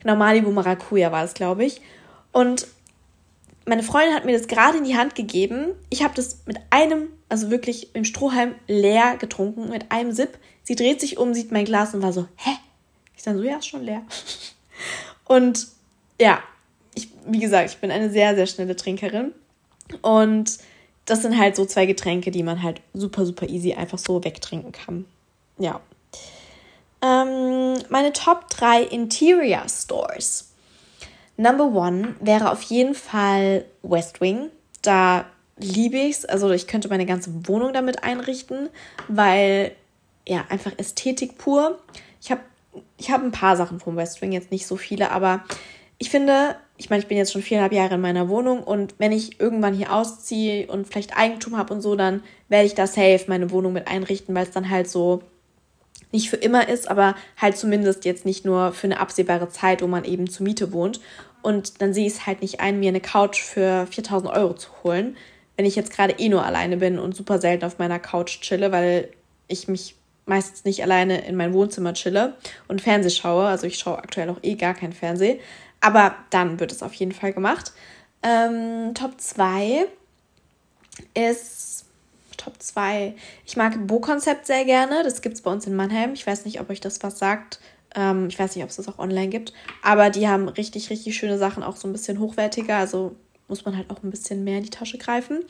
[0.00, 1.80] Genau, Malibu Maracuja war es, glaube ich.
[2.32, 2.66] Und
[3.66, 5.72] meine Freundin hat mir das gerade in die Hand gegeben.
[5.90, 10.38] Ich habe das mit einem, also wirklich im Strohhalm leer getrunken, mit einem Sip.
[10.62, 12.50] Sie dreht sich um, sieht mein Glas und war so, hä?
[13.16, 14.02] Ich dann so, ja, ist schon leer.
[15.24, 15.66] Und
[16.20, 16.38] ja,
[16.94, 19.32] ich, wie gesagt, ich bin eine sehr, sehr schnelle Trinkerin.
[20.02, 20.58] Und
[21.04, 24.70] das sind halt so zwei Getränke, die man halt super, super easy einfach so wegtrinken
[24.70, 25.04] kann.
[25.58, 25.80] Ja,
[27.02, 30.52] ähm, meine Top 3 Interior Stores.
[31.36, 34.50] Number one wäre auf jeden Fall West Wing.
[34.82, 35.26] Da
[35.58, 36.24] liebe ich es.
[36.24, 38.68] Also ich könnte meine ganze Wohnung damit einrichten,
[39.08, 39.72] weil
[40.26, 41.78] ja, einfach Ästhetik pur.
[42.20, 42.40] Ich habe
[42.98, 45.44] ich hab ein paar Sachen vom West Wing, jetzt nicht so viele, aber
[45.98, 49.12] ich finde, ich meine, ich bin jetzt schon viereinhalb Jahre in meiner Wohnung und wenn
[49.12, 53.24] ich irgendwann hier ausziehe und vielleicht Eigentum habe und so, dann werde ich da safe
[53.28, 55.22] meine Wohnung mit einrichten, weil es dann halt so
[56.12, 59.86] nicht für immer ist, aber halt zumindest jetzt nicht nur für eine absehbare Zeit, wo
[59.86, 61.00] man eben zur Miete wohnt.
[61.46, 64.68] Und dann sehe ich es halt nicht ein, mir eine Couch für 4000 Euro zu
[64.82, 65.16] holen,
[65.54, 68.72] wenn ich jetzt gerade eh nur alleine bin und super selten auf meiner Couch chille,
[68.72, 69.10] weil
[69.46, 69.94] ich mich
[70.24, 72.36] meistens nicht alleine in mein Wohnzimmer chille
[72.66, 73.46] und Fernseh schaue.
[73.46, 75.38] Also ich schaue aktuell auch eh gar kein Fernseh.
[75.80, 77.72] Aber dann wird es auf jeden Fall gemacht.
[78.24, 79.86] Ähm, Top 2
[81.14, 81.84] ist
[82.36, 83.14] Top 2.
[83.46, 85.04] Ich mag Bo-Konzept sehr gerne.
[85.04, 86.12] Das gibt es bei uns in Mannheim.
[86.14, 87.60] Ich weiß nicht, ob euch das was sagt.
[87.96, 89.52] Ähm, ich weiß nicht, ob es das auch online gibt.
[89.82, 92.76] Aber die haben richtig, richtig schöne Sachen, auch so ein bisschen hochwertiger.
[92.76, 93.16] Also
[93.48, 95.40] muss man halt auch ein bisschen mehr in die Tasche greifen.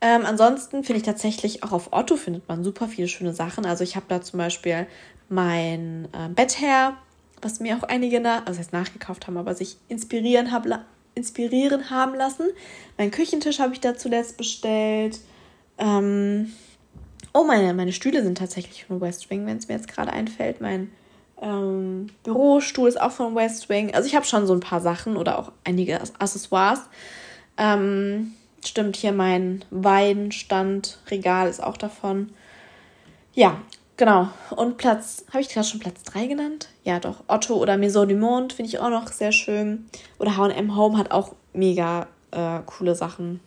[0.00, 3.66] Ähm, ansonsten finde ich tatsächlich auch auf Otto findet man super viele schöne Sachen.
[3.66, 4.86] Also ich habe da zum Beispiel
[5.28, 6.96] mein äh, Bettherr,
[7.42, 10.66] was mir auch einige na also heißt nachgekauft haben, aber sich inspirieren, hab,
[11.14, 12.46] inspirieren haben lassen.
[12.96, 15.18] Mein Küchentisch habe ich da zuletzt bestellt.
[15.78, 16.52] Ähm
[17.32, 20.60] oh, meine, meine Stühle sind tatsächlich von West Wing, wenn es mir jetzt gerade einfällt.
[20.60, 20.90] Mein
[21.40, 23.94] ähm, Bürostuhl ist auch von West Wing.
[23.94, 26.80] Also ich habe schon so ein paar Sachen oder auch einige Accessoires.
[27.56, 28.32] Ähm,
[28.64, 32.32] stimmt, hier mein Weinstandregal ist auch davon.
[33.34, 33.60] Ja,
[33.96, 34.28] genau.
[34.50, 36.68] Und Platz, habe ich gerade schon Platz 3 genannt?
[36.84, 37.22] Ja, doch.
[37.28, 39.88] Otto oder Maison du Monde finde ich auch noch sehr schön.
[40.18, 43.40] Oder HM Home hat auch mega äh, coole Sachen.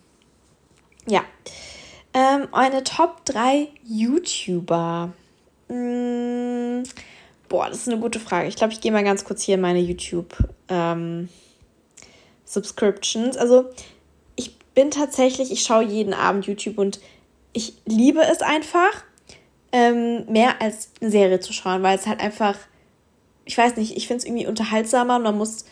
[1.06, 1.22] Ja.
[2.14, 5.12] Ähm, eine Top 3 YouTuber.
[5.68, 6.84] Hm,
[7.52, 8.48] boah, das ist eine gute Frage.
[8.48, 10.36] Ich glaube, ich gehe mal ganz kurz hier in meine YouTube
[10.68, 11.28] ähm.
[12.54, 13.70] Also,
[14.36, 17.00] ich bin tatsächlich, ich schaue jeden Abend YouTube und
[17.54, 19.04] ich liebe es einfach,
[19.70, 22.56] ähm, mehr als eine Serie zu schauen, weil es halt einfach,
[23.46, 25.64] ich weiß nicht, ich finde es irgendwie unterhaltsamer und man muss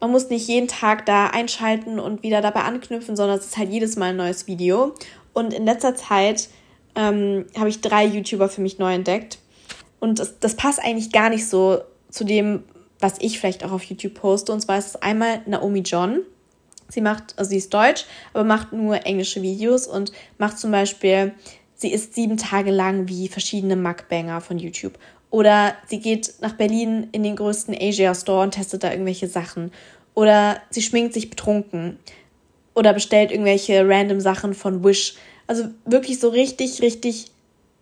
[0.00, 3.70] man muss nicht jeden Tag da einschalten und wieder dabei anknüpfen, sondern es ist halt
[3.70, 4.94] jedes Mal ein neues Video.
[5.32, 6.48] Und in letzter Zeit
[6.94, 9.38] ähm, habe ich drei YouTuber für mich neu entdeckt.
[10.00, 11.80] Und das, das passt eigentlich gar nicht so
[12.10, 12.64] zu dem,
[13.00, 14.52] was ich vielleicht auch auf YouTube poste.
[14.52, 16.20] Und zwar ist es einmal Naomi John.
[16.88, 21.34] Sie macht, also sie ist deutsch, aber macht nur englische Videos und macht zum Beispiel,
[21.74, 24.98] sie isst sieben Tage lang wie verschiedene Mukbanger von YouTube.
[25.30, 29.72] Oder sie geht nach Berlin in den größten Asia Store und testet da irgendwelche Sachen.
[30.14, 31.98] Oder sie schminkt sich betrunken.
[32.74, 35.14] Oder bestellt irgendwelche random Sachen von Wish.
[35.46, 37.26] Also wirklich so richtig, richtig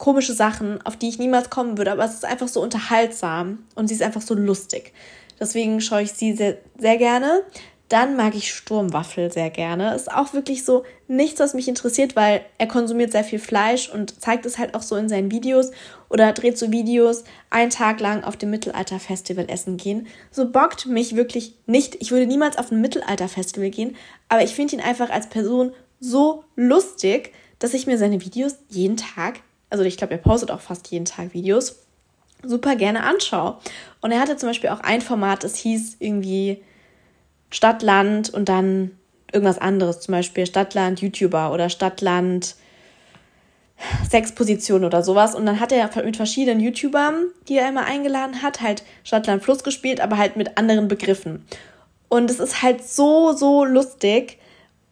[0.05, 1.91] komische Sachen, auf die ich niemals kommen würde.
[1.91, 4.93] Aber es ist einfach so unterhaltsam und sie ist einfach so lustig.
[5.41, 7.43] Deswegen schaue ich sie sehr, sehr gerne.
[7.89, 9.95] Dann mag ich Sturmwaffel sehr gerne.
[9.95, 14.21] Ist auch wirklich so nichts, was mich interessiert, weil er konsumiert sehr viel Fleisch und
[14.21, 15.71] zeigt es halt auch so in seinen Videos
[16.11, 20.07] oder dreht so Videos, einen Tag lang auf dem Mittelalter-Festival essen gehen.
[20.31, 21.97] So bockt mich wirklich nicht.
[22.01, 23.97] Ich würde niemals auf ein Mittelalter-Festival gehen,
[24.29, 28.99] aber ich finde ihn einfach als Person so lustig, dass ich mir seine Videos jeden
[28.99, 29.41] Tag,
[29.75, 31.81] also ich glaube, er postet auch fast jeden Tag Videos,
[32.45, 33.59] super gerne anschaue.
[34.01, 36.63] Und er hatte zum Beispiel auch ein Format, das hieß irgendwie
[37.51, 38.93] Stadt, Land und dann
[39.33, 42.55] irgendwas anderes, zum Beispiel Stadtland YouTuber oder Stadtland
[44.09, 45.35] Sexposition oder sowas.
[45.35, 49.65] Und dann hat er mit verschiedenen YouTubern, die er immer eingeladen hat, halt Stadtland Fluss
[49.65, 51.45] gespielt, aber halt mit anderen Begriffen.
[52.09, 54.39] Und es ist halt so, so lustig.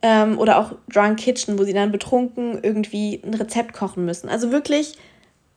[0.03, 4.29] Ähm, oder auch Drunk Kitchen, wo sie dann betrunken irgendwie ein Rezept kochen müssen.
[4.29, 4.99] Also wirklich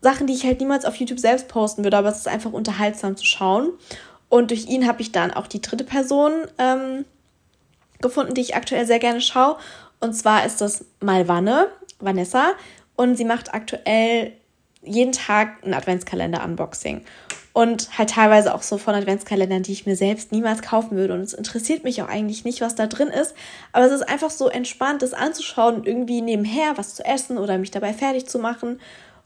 [0.02, 3.18] Sachen, die ich halt niemals auf YouTube selbst posten würde, aber es ist einfach unterhaltsam
[3.18, 3.72] zu schauen.
[4.30, 7.06] Und durch ihn habe ich dann auch die dritte Person ähm,
[8.02, 9.58] gefunden, die ich aktuell sehr gerne schaue.
[10.00, 11.70] Und zwar ist das Malvanne,
[12.00, 12.52] Vanessa.
[12.96, 14.34] Und sie macht aktuell
[14.84, 17.02] jeden Tag ein Adventskalender-Unboxing.
[17.56, 21.14] Und halt teilweise auch so von Adventskalendern, die ich mir selbst niemals kaufen würde.
[21.14, 23.34] Und es interessiert mich auch eigentlich nicht, was da drin ist.
[23.72, 27.58] Aber es ist einfach so entspannt, das anzuschauen und irgendwie nebenher was zu essen oder
[27.58, 28.82] mich dabei fertig zu machen.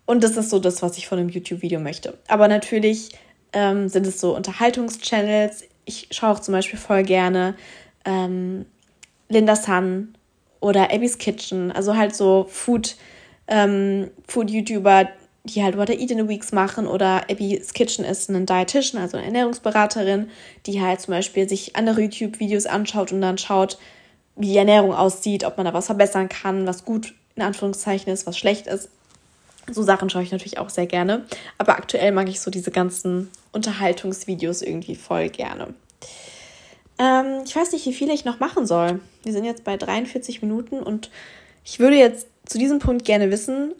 [0.05, 2.19] Und das ist so das, was ich von einem YouTube-Video möchte.
[2.27, 3.09] Aber natürlich
[3.51, 5.63] ähm, sind es so Unterhaltungschannels.
[5.85, 7.55] Ich schaue auch zum Beispiel voll gerne
[8.05, 8.67] ähm,
[9.27, 10.13] Linda Sun
[10.59, 12.95] oder Abby's Kitchen, also halt so Food,
[13.47, 15.09] ähm, Food-YouTuber,
[15.43, 19.01] die halt What I Eat in a Weeks machen oder Abby's Kitchen ist eine Dietitian,
[19.01, 20.29] also eine Ernährungsberaterin,
[20.65, 23.77] die halt zum Beispiel sich andere YouTube-Videos anschaut und dann schaut,
[24.35, 28.27] wie die Ernährung aussieht, ob man da was verbessern kann, was gut in Anführungszeichen ist,
[28.27, 28.89] was schlecht ist.
[29.71, 31.25] So Sachen schaue ich natürlich auch sehr gerne.
[31.57, 35.73] Aber aktuell mag ich so diese ganzen Unterhaltungsvideos irgendwie voll gerne.
[36.97, 38.99] Ähm, ich weiß nicht, wie viele ich noch machen soll.
[39.23, 41.09] Wir sind jetzt bei 43 Minuten und
[41.63, 43.73] ich würde jetzt zu diesem Punkt gerne wissen,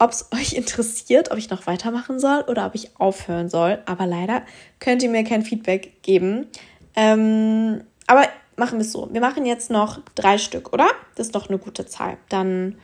[0.00, 3.78] ob es euch interessiert, ob ich noch weitermachen soll oder ob ich aufhören soll.
[3.86, 4.42] Aber leider
[4.80, 6.48] könnt ihr mir kein Feedback geben.
[6.96, 8.24] Ähm, aber
[8.56, 9.08] machen wir es so.
[9.12, 10.88] Wir machen jetzt noch drei Stück, oder?
[11.14, 12.16] Das ist doch eine gute Zahl.
[12.28, 12.76] Dann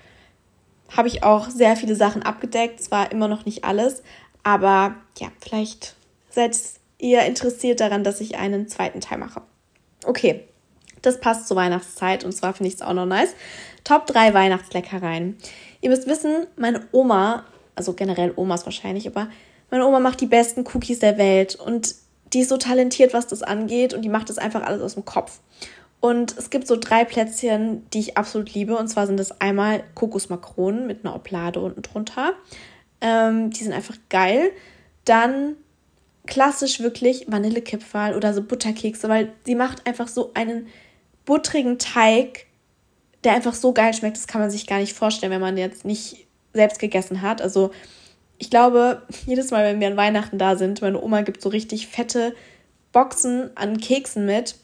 [0.97, 2.81] habe ich auch sehr viele Sachen abgedeckt.
[2.81, 4.03] Zwar immer noch nicht alles,
[4.45, 5.97] aber ja, vielleicht
[6.31, 6.57] seid
[6.99, 9.43] ihr interessiert daran, dass ich einen zweiten Teil mache.
[10.05, 10.45] Okay,
[11.03, 13.35] das passt zur Weihnachtszeit und zwar finde ich es auch noch nice.
[13.85, 15.37] Top 3 Weihnachtsleckereien.
[15.81, 19.29] Ihr müsst wissen, meine Oma, also generell Omas wahrscheinlich, aber
[19.71, 21.95] meine Oma macht die besten Cookies der Welt und
[22.33, 25.05] die ist so talentiert, was das angeht und die macht das einfach alles aus dem
[25.05, 25.41] Kopf.
[26.01, 28.77] Und es gibt so drei Plätzchen, die ich absolut liebe.
[28.77, 32.35] Und zwar sind das einmal Kokosmakronen mit einer Oblade unten drunter.
[33.01, 34.51] Ähm, die sind einfach geil.
[35.05, 35.57] Dann
[36.27, 40.67] klassisch wirklich Vanillekipferl oder so Butterkekse, weil sie macht einfach so einen
[41.25, 42.46] buttrigen Teig,
[43.27, 44.17] der einfach so geil schmeckt.
[44.17, 47.43] Das kann man sich gar nicht vorstellen, wenn man jetzt nicht selbst gegessen hat.
[47.43, 47.73] Also
[48.39, 51.89] ich glaube, jedes Mal, wenn wir an Weihnachten da sind, meine Oma gibt so richtig
[51.89, 52.35] fette
[52.93, 54.55] Boxen an Keksen mit,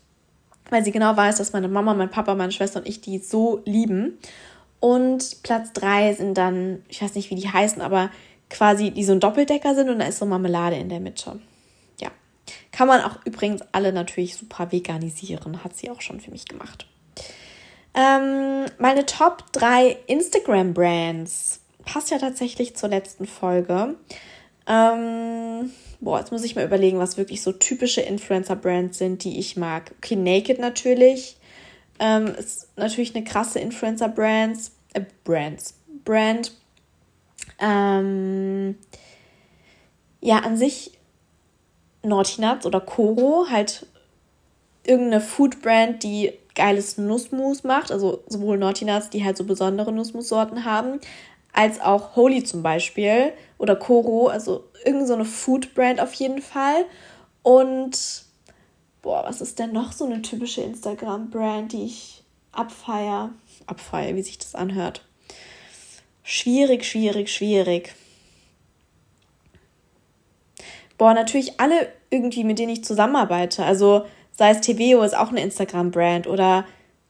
[0.71, 3.61] weil sie genau weiß, dass meine Mama, mein Papa, meine Schwester und ich die so
[3.67, 4.19] lieben.
[4.81, 8.11] Und Platz drei sind dann, ich weiß nicht, wie die heißen, aber
[8.49, 11.41] quasi, die so ein Doppeldecker sind und da ist so Marmelade in der Mitte.
[12.01, 12.11] Ja.
[12.71, 16.87] Kann man auch übrigens alle natürlich super veganisieren, hat sie auch schon für mich gemacht.
[17.95, 23.97] Ähm, meine Top 3 Instagram-Brands passt ja tatsächlich zur letzten Folge.
[24.67, 25.71] Ähm,
[26.01, 29.93] boah, jetzt muss ich mal überlegen, was wirklich so typische Influencer-Brands sind, die ich mag.
[29.99, 31.37] Okay, Naked natürlich.
[31.99, 34.73] Ähm, ist natürlich eine krasse Influencer-Brands.
[34.95, 35.75] Äh, Brands.
[36.05, 36.53] Brand.
[37.59, 38.79] Ähm,
[40.21, 40.93] ja, an sich
[42.03, 43.87] Naughty Nuts oder Koro, halt
[44.85, 50.65] irgendeine Food-Brand, die geiles Nussmus macht, also sowohl Naughty Nuts, die halt so besondere Nussmussorten
[50.65, 51.01] haben,
[51.53, 56.85] als auch Holy zum Beispiel oder Koro, also irgendeine so Food-Brand auf jeden Fall.
[57.43, 58.25] Und
[59.03, 62.23] boah, was ist denn noch so eine typische Instagram-Brand, die ich
[62.53, 63.31] abfeier?
[63.67, 65.05] Abfeier, wie sich das anhört.
[66.23, 67.95] Schwierig, schwierig, schwierig.
[70.99, 73.65] Boah, natürlich alle irgendwie, mit denen ich zusammenarbeite.
[73.65, 76.65] Also sei es TVO ist auch eine Instagram-Brand oder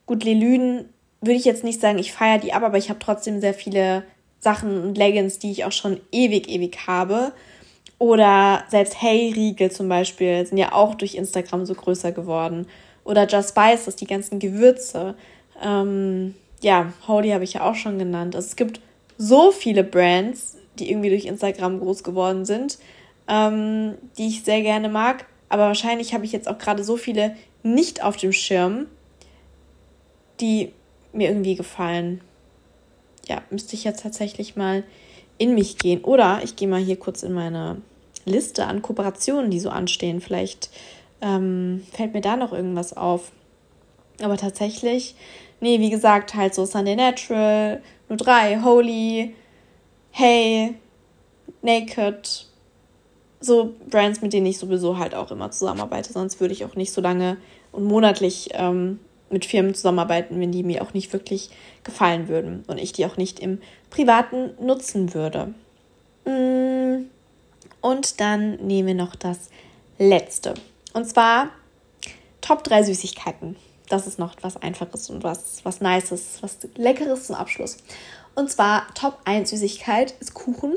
[0.07, 0.89] gut, Lelüden
[1.21, 4.03] würde ich jetzt nicht sagen, ich feiere die ab, aber ich habe trotzdem sehr viele
[4.41, 7.33] Sachen und Leggings, die ich auch schon ewig, ewig habe.
[7.99, 12.67] Oder selbst Hey Riegel zum Beispiel sind ja auch durch Instagram so größer geworden.
[13.05, 15.15] Oder Just Spices, die ganzen Gewürze.
[15.63, 18.35] Ähm, ja, Holy habe ich ja auch schon genannt.
[18.35, 18.81] Also es gibt
[19.17, 22.79] so viele Brands, die irgendwie durch Instagram groß geworden sind,
[23.29, 25.27] ähm, die ich sehr gerne mag.
[25.53, 28.87] Aber wahrscheinlich habe ich jetzt auch gerade so viele nicht auf dem Schirm,
[30.41, 30.73] die
[31.13, 32.21] mir irgendwie gefallen
[33.29, 34.85] ja, müsste ich jetzt tatsächlich mal
[35.39, 36.03] in mich gehen.
[36.03, 37.81] Oder ich gehe mal hier kurz in meine
[38.25, 40.21] Liste an Kooperationen, die so anstehen.
[40.21, 40.71] Vielleicht
[41.21, 43.33] ähm, fällt mir da noch irgendwas auf.
[44.21, 45.15] Aber tatsächlich,
[45.61, 49.35] nee, wie gesagt, halt so Sunday Natural, nur drei, Holy,
[50.11, 50.75] Hey,
[51.63, 52.47] Naked,
[53.43, 56.13] so Brands, mit denen ich sowieso halt auch immer zusammenarbeite.
[56.13, 57.37] Sonst würde ich auch nicht so lange
[57.73, 58.99] und monatlich ähm,
[59.31, 61.51] mit Firmen zusammenarbeiten, wenn die mir auch nicht wirklich
[61.85, 65.55] gefallen würden und ich die auch nicht im Privaten nutzen würde.
[66.25, 67.07] Mm,
[67.81, 69.51] und dann nehmen wir noch das
[69.99, 70.55] letzte.
[70.93, 71.49] Und zwar
[72.41, 73.57] Top 3 Süßigkeiten.
[73.89, 77.79] Das ist noch was Einfaches und was, was Nices, was Leckeres zum Abschluss.
[78.35, 80.75] Und zwar Top 1 Süßigkeit ist Kuchen.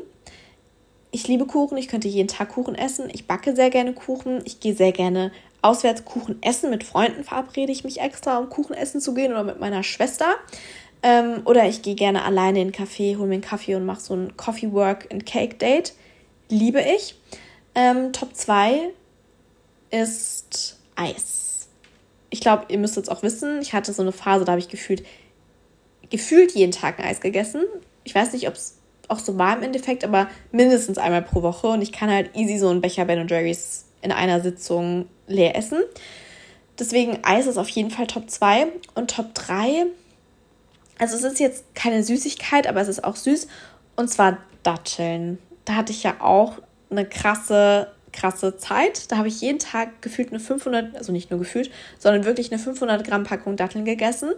[1.16, 3.10] Ich liebe Kuchen, ich könnte jeden Tag Kuchen essen.
[3.10, 4.42] Ich backe sehr gerne Kuchen.
[4.44, 6.70] Ich gehe sehr gerne auswärts Kuchen essen.
[6.70, 10.36] Mit Freunden verabrede ich mich extra, um Kuchen essen zu gehen oder mit meiner Schwester.
[11.04, 14.02] Ähm, oder ich gehe gerne alleine in einen Café, hole mir einen Kaffee und mache
[14.02, 15.94] so ein Coffee Work and Cake Date.
[16.50, 17.16] Liebe ich.
[17.76, 18.90] Ähm, Top 2
[19.92, 21.70] ist Eis.
[22.30, 24.68] Ich glaube, ihr müsst jetzt auch wissen, ich hatte so eine Phase, da habe ich
[24.68, 25.06] gefühlt,
[26.10, 27.62] gefühlt jeden Tag ein Eis gegessen.
[28.04, 28.80] Ich weiß nicht, ob es
[29.10, 31.68] auch so war im Endeffekt, aber mindestens einmal pro Woche.
[31.68, 35.80] Und ich kann halt easy so einen Becher Ben Jerry's in einer Sitzung leer essen.
[36.78, 39.86] Deswegen Eis ist auf jeden Fall Top 2 und Top 3.
[41.00, 43.48] Also es ist jetzt keine Süßigkeit, aber es ist auch süß.
[43.96, 45.40] Und zwar Datteln.
[45.64, 46.54] Da hatte ich ja auch
[46.90, 49.12] eine krasse, krasse Zeit.
[49.12, 52.62] Da habe ich jeden Tag gefühlt eine 500, also nicht nur gefühlt, sondern wirklich eine
[52.62, 54.32] 500 Gramm Packung Datteln gegessen.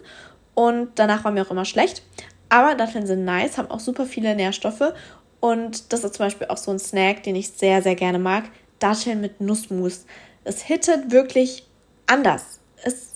[0.54, 2.04] Und danach war mir auch immer schlecht.
[2.50, 4.94] Aber Datteln sind nice, haben auch super viele Nährstoffe.
[5.40, 8.46] Und das ist zum Beispiel auch so ein Snack, den ich sehr, sehr gerne mag.
[8.80, 10.06] Datteln mit Nussmus.
[10.44, 11.66] Es hittet wirklich
[12.06, 12.60] anders.
[12.84, 13.16] Es,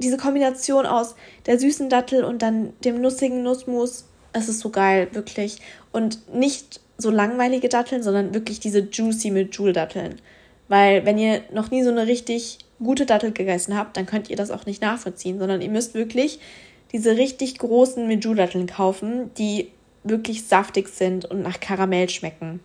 [0.00, 1.14] diese Kombination aus
[1.46, 5.60] der süßen Dattel und dann dem nussigen Nussmus, es ist so geil, wirklich.
[5.92, 10.20] Und nicht so langweilige Datteln, sondern wirklich diese juicy mit Joule-Datteln.
[10.68, 14.36] Weil wenn ihr noch nie so eine richtig gute Dattel gegessen habt, dann könnt ihr
[14.36, 16.40] das auch nicht nachvollziehen, sondern ihr müsst wirklich
[16.92, 19.70] diese richtig großen Meju-Datteln kaufen, die
[20.02, 22.60] wirklich saftig sind und nach Karamell schmecken.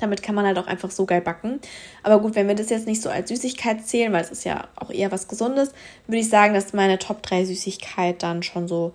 [0.00, 1.60] Damit kann man halt auch einfach so geil backen.
[2.02, 4.68] Aber gut, wenn wir das jetzt nicht so als Süßigkeit zählen, weil es ist ja
[4.76, 5.72] auch eher was Gesundes,
[6.06, 8.92] würde ich sagen, dass meine Top 3 Süßigkeit dann schon so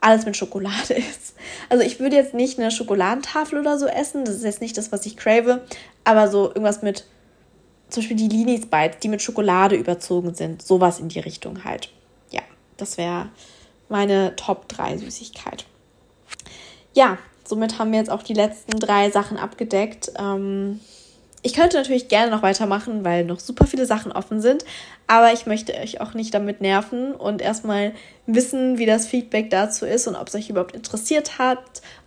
[0.00, 1.34] alles mit Schokolade ist.
[1.68, 4.92] Also ich würde jetzt nicht eine Schokoladentafel oder so essen, das ist jetzt nicht das,
[4.92, 5.62] was ich crave,
[6.04, 7.04] aber so irgendwas mit,
[7.90, 11.90] zum Beispiel die Linis Bites, die mit Schokolade überzogen sind, sowas in die Richtung halt.
[12.30, 12.42] Ja,
[12.76, 13.30] das wäre
[13.88, 15.64] meine Top 3 Süßigkeit.
[16.94, 20.12] Ja, somit haben wir jetzt auch die letzten drei Sachen abgedeckt.
[20.18, 20.80] Ähm,
[21.46, 24.64] ich könnte natürlich gerne noch weitermachen, weil noch super viele Sachen offen sind,
[25.06, 27.92] aber ich möchte euch auch nicht damit nerven und erstmal
[28.26, 31.60] wissen, wie das Feedback dazu ist und ob es euch überhaupt interessiert hat,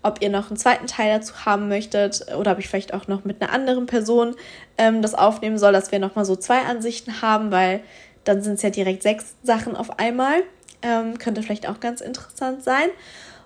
[0.03, 3.23] ob ihr noch einen zweiten Teil dazu haben möchtet oder ob ich vielleicht auch noch
[3.23, 4.35] mit einer anderen Person
[4.77, 7.79] ähm, das aufnehmen soll, dass wir nochmal so zwei Ansichten haben, weil
[8.25, 10.43] dann sind es ja direkt sechs Sachen auf einmal.
[10.81, 12.89] Ähm, könnte vielleicht auch ganz interessant sein.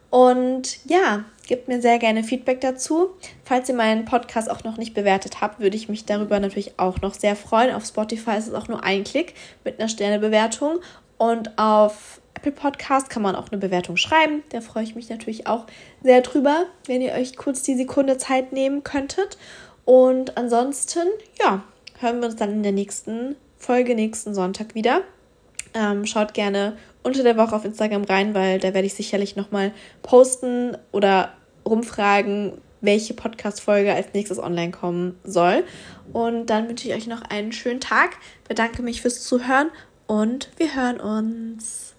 [0.09, 3.09] Und ja, gebt mir sehr gerne Feedback dazu.
[3.43, 7.01] Falls ihr meinen Podcast auch noch nicht bewertet habt, würde ich mich darüber natürlich auch
[7.01, 7.73] noch sehr freuen.
[7.73, 10.79] Auf Spotify ist es auch nur ein Klick mit einer Sternebewertung.
[11.17, 14.43] Und auf Apple Podcast kann man auch eine Bewertung schreiben.
[14.49, 15.65] Da freue ich mich natürlich auch
[16.03, 19.37] sehr drüber, wenn ihr euch kurz die Sekunde Zeit nehmen könntet.
[19.85, 21.07] Und ansonsten,
[21.41, 21.63] ja,
[21.99, 25.01] hören wir uns dann in der nächsten Folge nächsten Sonntag wieder.
[25.73, 29.71] Ähm, schaut gerne unter der Woche auf Instagram rein, weil da werde ich sicherlich nochmal
[30.01, 31.33] posten oder
[31.65, 35.63] rumfragen, welche Podcast-Folge als nächstes online kommen soll.
[36.11, 39.69] Und dann wünsche ich euch noch einen schönen Tag, bedanke mich fürs Zuhören
[40.07, 41.92] und wir hören uns.